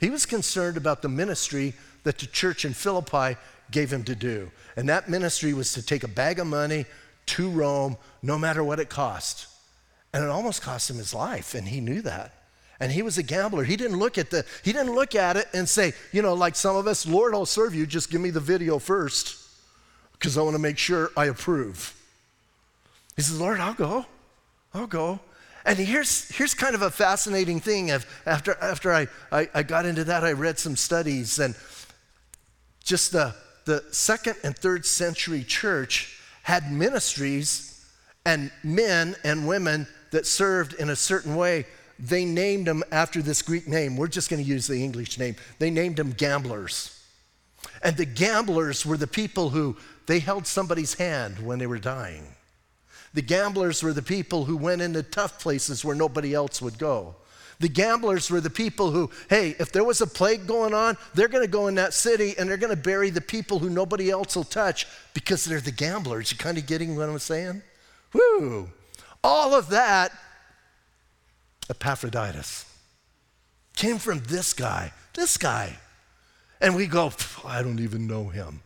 [0.00, 1.74] He was concerned about the ministry
[2.04, 3.36] that the church in Philippi
[3.70, 4.50] gave him to do.
[4.76, 6.86] And that ministry was to take a bag of money
[7.26, 9.46] to Rome, no matter what it cost.
[10.14, 12.32] And it almost cost him his life, and he knew that.
[12.80, 13.64] And he was a gambler.
[13.64, 16.54] He didn't look at the he didn't look at it and say, you know, like
[16.54, 19.36] some of us, Lord, I'll serve you, just give me the video first
[20.12, 21.94] because I want to make sure I approve.
[23.16, 24.06] He says, Lord, I'll go.
[24.74, 25.20] I'll go.
[25.64, 27.90] And here's, here's kind of a fascinating thing.
[27.90, 31.54] After, after I, I, I got into that, I read some studies, and
[32.82, 37.84] just the, the second and third century church had ministries
[38.24, 41.66] and men and women that served in a certain way.
[41.98, 43.96] They named them after this Greek name.
[43.96, 45.36] We're just going to use the English name.
[45.58, 46.94] They named them gamblers.
[47.82, 49.76] And the gamblers were the people who
[50.06, 52.26] they held somebody's hand when they were dying.
[53.14, 57.16] The gamblers were the people who went into tough places where nobody else would go.
[57.60, 61.28] The gamblers were the people who, hey, if there was a plague going on, they're
[61.28, 64.10] going to go in that city and they're going to bury the people who nobody
[64.10, 66.30] else will touch because they're the gamblers.
[66.30, 67.62] You kind of getting what I'm saying?
[68.12, 68.68] Woo!
[69.24, 70.12] All of that,
[71.70, 72.64] Epaphroditus,
[73.76, 75.78] came from this guy, this guy.
[76.60, 77.12] And we go,
[77.44, 78.62] I don't even know him.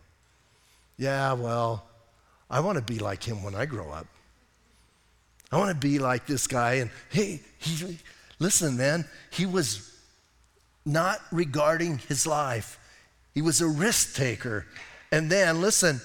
[0.97, 1.85] Yeah, well,
[2.49, 4.07] I want to be like him when I grow up.
[5.51, 6.75] I want to be like this guy.
[6.75, 7.99] And hey, he,
[8.43, 9.89] Listen, man, he was
[10.85, 12.77] not regarding his life,
[13.33, 14.65] he was a risk taker.
[15.13, 16.01] And then, listen,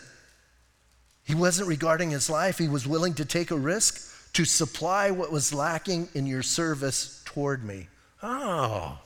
[1.25, 5.33] he wasn't regarding his life, he was willing to take a risk to supply what
[5.33, 7.89] was lacking in your service toward me.
[8.23, 8.99] Oh.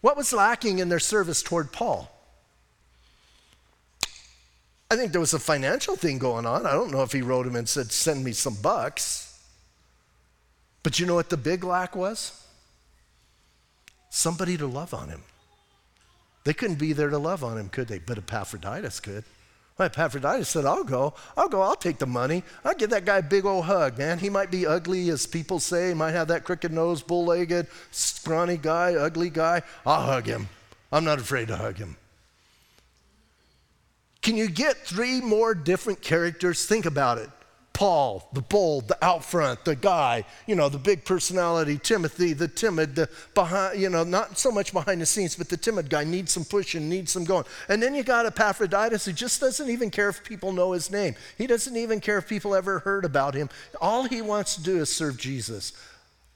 [0.00, 2.10] What was lacking in their service toward Paul?
[4.90, 6.66] I think there was a financial thing going on.
[6.66, 9.40] I don't know if he wrote him and said, Send me some bucks.
[10.82, 12.44] But you know what the big lack was?
[14.10, 15.22] Somebody to love on him.
[16.44, 18.00] They couldn't be there to love on him, could they?
[18.00, 19.24] But Epaphroditus could.
[19.78, 21.14] Well, Epaphroditus said, I'll go.
[21.36, 21.62] I'll go.
[21.62, 22.42] I'll take the money.
[22.64, 24.18] I'll give that guy a big old hug, man.
[24.18, 25.88] He might be ugly, as people say.
[25.88, 29.62] He might have that crooked nose, bull legged, scrawny guy, ugly guy.
[29.86, 30.48] I'll hug him.
[30.92, 31.96] I'm not afraid to hug him.
[34.20, 36.66] Can you get three more different characters?
[36.66, 37.30] Think about it.
[37.82, 42.46] Paul, the bold, the out front, the guy, you know, the big personality, Timothy, the
[42.46, 46.04] timid, the behind, you know, not so much behind the scenes, but the timid guy
[46.04, 47.44] needs some pushing, needs some going.
[47.68, 51.16] And then you got Epaphroditus who just doesn't even care if people know his name.
[51.36, 53.50] He doesn't even care if people ever heard about him.
[53.80, 55.72] All he wants to do is serve Jesus.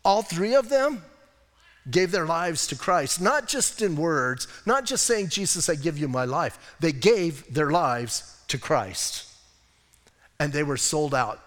[0.04, 1.04] All three of them
[1.88, 5.96] gave their lives to Christ, not just in words, not just saying, Jesus, I give
[5.96, 6.74] you my life.
[6.80, 9.26] They gave their lives to Christ
[10.38, 11.40] and they were sold out.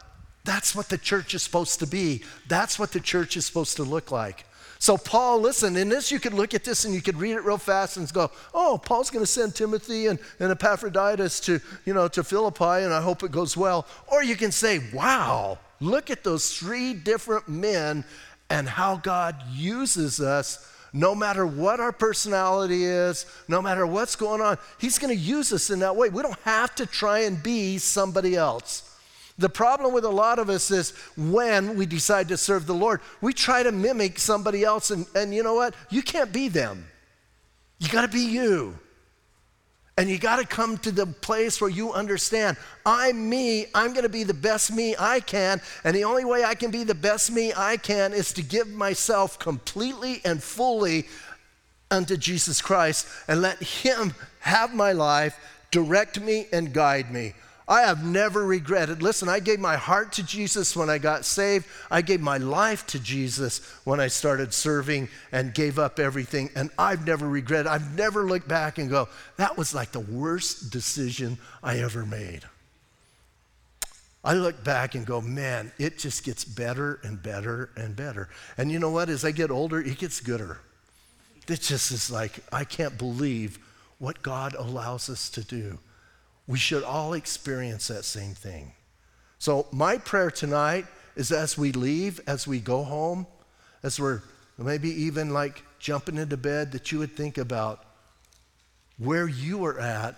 [0.45, 2.23] That's what the church is supposed to be.
[2.47, 4.45] That's what the church is supposed to look like.
[4.81, 7.43] So, Paul, listen, in this, you could look at this and you could read it
[7.43, 11.93] real fast and go, oh, Paul's going to send Timothy and, and Epaphroditus to, you
[11.93, 13.85] know, to Philippi, and I hope it goes well.
[14.07, 18.05] Or you can say, wow, look at those three different men
[18.49, 24.41] and how God uses us no matter what our personality is, no matter what's going
[24.41, 26.09] on, He's going to use us in that way.
[26.09, 28.85] We don't have to try and be somebody else.
[29.37, 32.99] The problem with a lot of us is when we decide to serve the Lord,
[33.21, 35.73] we try to mimic somebody else, and, and you know what?
[35.89, 36.85] You can't be them.
[37.79, 38.77] You got to be you.
[39.99, 44.03] And you got to come to the place where you understand I'm me, I'm going
[44.03, 45.59] to be the best me I can.
[45.83, 48.69] And the only way I can be the best me I can is to give
[48.69, 51.05] myself completely and fully
[51.91, 55.37] unto Jesus Christ and let Him have my life,
[55.69, 57.33] direct me, and guide me.
[57.69, 59.03] I have never regretted.
[59.03, 61.67] Listen, I gave my heart to Jesus when I got saved.
[61.91, 66.49] I gave my life to Jesus when I started serving and gave up everything.
[66.55, 67.67] And I've never regretted.
[67.67, 69.07] I've never looked back and go,
[69.37, 72.41] that was like the worst decision I ever made.
[74.23, 78.29] I look back and go, man, it just gets better and better and better.
[78.57, 79.09] And you know what?
[79.09, 80.59] As I get older, it gets gooder.
[81.47, 83.59] It just is like, I can't believe
[83.99, 85.77] what God allows us to do.
[86.49, 88.73] We should all experience that same thing.
[89.37, 93.27] So, my prayer tonight is as we leave, as we go home,
[93.83, 94.23] as we're
[94.57, 97.85] maybe even like jumping into bed, that you would think about
[98.97, 100.15] where you are at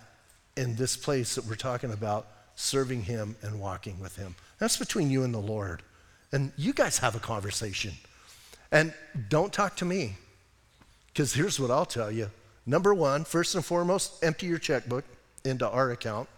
[0.56, 4.36] in this place that we're talking about, serving Him and walking with Him.
[4.58, 5.84] That's between you and the Lord.
[6.32, 7.92] And you guys have a conversation.
[8.72, 8.94] And
[9.28, 10.16] don't talk to me,
[11.08, 12.32] because here's what I'll tell you.
[12.66, 15.04] Number one, first and foremost, empty your checkbook
[15.44, 16.30] into our account.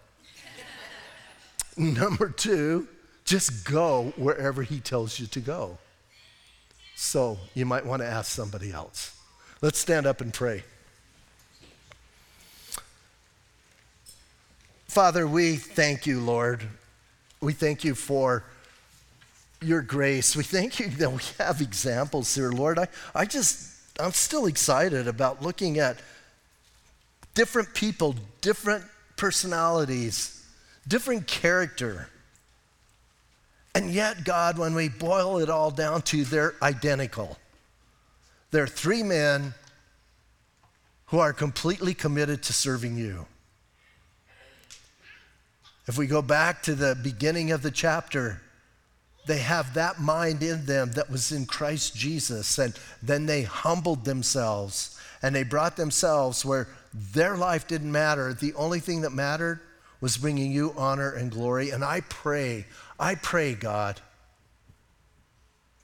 [1.76, 2.88] Number two,
[3.24, 5.78] just go wherever he tells you to go.
[6.94, 9.16] So you might want to ask somebody else.
[9.60, 10.62] Let's stand up and pray.
[14.86, 16.62] Father, we thank you, Lord.
[17.40, 18.44] We thank you for
[19.60, 20.36] your grace.
[20.36, 22.78] We thank you that we have examples here, Lord.
[22.78, 25.96] I, I just, I'm still excited about looking at
[27.34, 28.84] different people, different
[29.16, 30.44] personalities,
[30.86, 32.08] different character.
[33.74, 37.38] And yet, God, when we boil it all down to, they're identical.
[38.50, 39.54] They're three men
[41.06, 43.26] who are completely committed to serving you.
[45.86, 48.40] If we go back to the beginning of the chapter,
[49.26, 54.04] they have that mind in them that was in Christ Jesus, and then they humbled
[54.04, 54.94] themselves
[55.24, 58.32] and they brought themselves where their life didn't matter.
[58.32, 59.60] The only thing that mattered
[60.00, 61.70] was bringing you honor and glory.
[61.70, 62.66] And I pray,
[62.98, 64.00] I pray, God,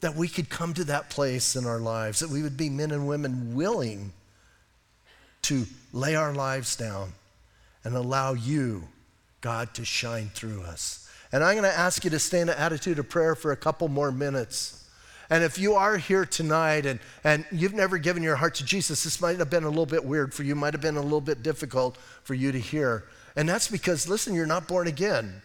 [0.02, 2.90] that we could come to that place in our lives, that we would be men
[2.90, 4.12] and women willing
[5.42, 7.12] to lay our lives down
[7.82, 8.84] and allow you,
[9.40, 11.10] God, to shine through us.
[11.32, 13.56] And I'm going to ask you to stay in an attitude of prayer for a
[13.56, 14.79] couple more minutes.
[15.30, 19.04] And if you are here tonight and, and you've never given your heart to Jesus,
[19.04, 21.20] this might have been a little bit weird for you, might have been a little
[21.20, 23.04] bit difficult for you to hear.
[23.36, 25.40] And that's because, listen, you're not born again.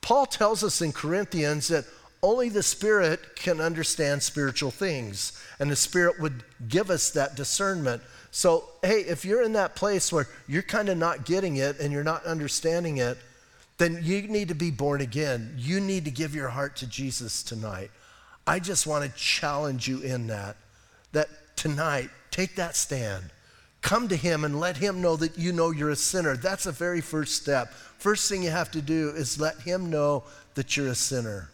[0.00, 1.84] Paul tells us in Corinthians that
[2.22, 8.00] only the Spirit can understand spiritual things, and the Spirit would give us that discernment.
[8.30, 11.92] So, hey, if you're in that place where you're kind of not getting it and
[11.92, 13.18] you're not understanding it,
[13.78, 15.54] then you need to be born again.
[15.58, 17.90] You need to give your heart to Jesus tonight.
[18.46, 20.56] I just want to challenge you in that,
[21.12, 23.24] that tonight, take that stand.
[23.82, 26.36] come to Him and let Him know that you know you're a sinner.
[26.36, 27.72] That's the very first step.
[27.98, 30.24] First thing you have to do is let Him know
[30.54, 31.50] that you're a sinner.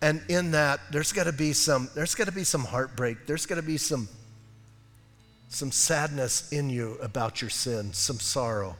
[0.00, 3.26] And in that, there's got to be some, there's got to be some heartbreak.
[3.26, 4.08] There's got to be some,
[5.48, 8.76] some sadness in you about your sin, some sorrow.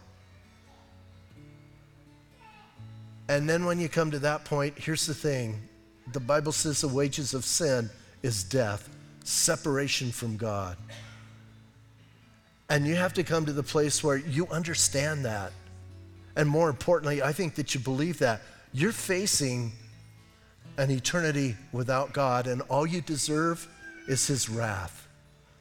[3.29, 5.61] And then when you come to that point, here's the thing
[6.13, 7.89] the Bible says the wages of sin
[8.23, 8.89] is death,
[9.25, 10.77] separation from God.
[12.69, 15.53] And you have to come to the place where you understand that.
[16.37, 18.41] And more importantly, I think that you believe that.
[18.73, 19.73] You're facing
[20.79, 23.69] an eternity without God, and all you deserve
[24.09, 25.07] is His wrath.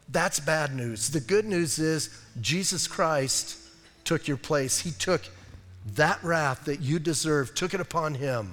[0.09, 1.09] That's bad news.
[1.09, 2.09] The good news is
[2.39, 3.57] Jesus Christ
[4.05, 4.79] took your place.
[4.79, 5.21] He took
[5.95, 8.51] that wrath that you deserve, took it upon Him.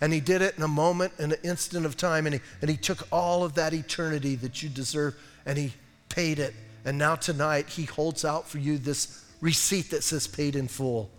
[0.00, 2.70] And He did it in a moment, in an instant of time, and He, and
[2.70, 5.72] he took all of that eternity that you deserve and He
[6.08, 6.54] paid it.
[6.84, 11.10] And now tonight, He holds out for you this receipt that says paid in full.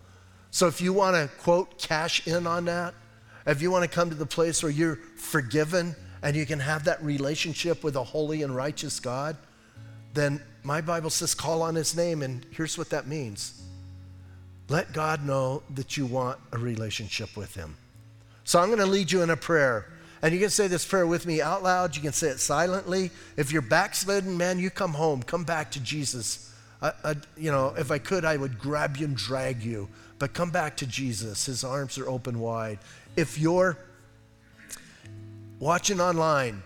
[0.52, 2.94] So if you want to, quote, cash in on that,
[3.46, 6.86] if you want to come to the place where you're forgiven and you can have
[6.86, 9.36] that relationship with a holy and righteous God,
[10.14, 13.62] then my Bible says call on his name, and here's what that means
[14.70, 17.76] let God know that you want a relationship with him.
[18.44, 19.92] So I'm going to lead you in a prayer.
[20.22, 21.96] And you can say this prayer with me out loud.
[21.96, 23.12] You can say it silently.
[23.38, 25.22] If you're backslidden, man, you come home.
[25.22, 26.52] Come back to Jesus.
[26.82, 29.88] I, I, you know, if I could, I would grab you and drag you.
[30.18, 31.46] But come back to Jesus.
[31.46, 32.80] His arms are open wide.
[33.16, 33.78] If you're
[35.60, 36.64] watching online,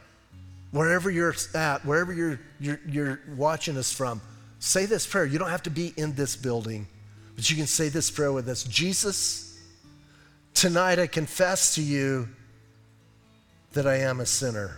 [0.72, 4.22] wherever you're at, wherever you're, you're, you're watching us from,
[4.60, 5.26] say this prayer.
[5.26, 6.88] You don't have to be in this building,
[7.40, 9.58] but you can say this prayer with us Jesus,
[10.54, 12.28] tonight I confess to you
[13.72, 14.76] that I am a sinner.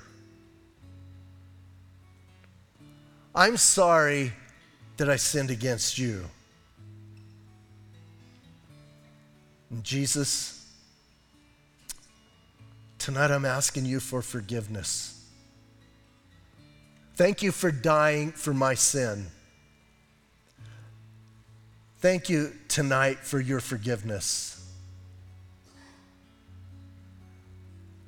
[3.33, 4.31] I'm sorry
[4.97, 6.23] that I sinned against you.
[9.71, 10.63] And Jesus,
[12.99, 15.25] Tonight I'm asking you for forgiveness.
[17.15, 19.25] Thank you for dying for my sin.
[22.01, 24.67] Thank you tonight for your forgiveness.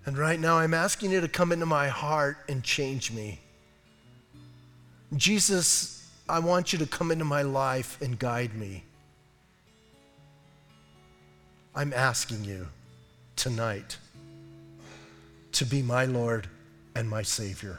[0.08, 3.40] And right now, I'm asking you to come into my heart and change me.
[5.16, 8.84] Jesus, I want you to come into my life and guide me.
[11.76, 12.68] I'm asking you
[13.36, 13.98] tonight
[15.52, 16.48] to be my Lord
[16.96, 17.78] and my Savior.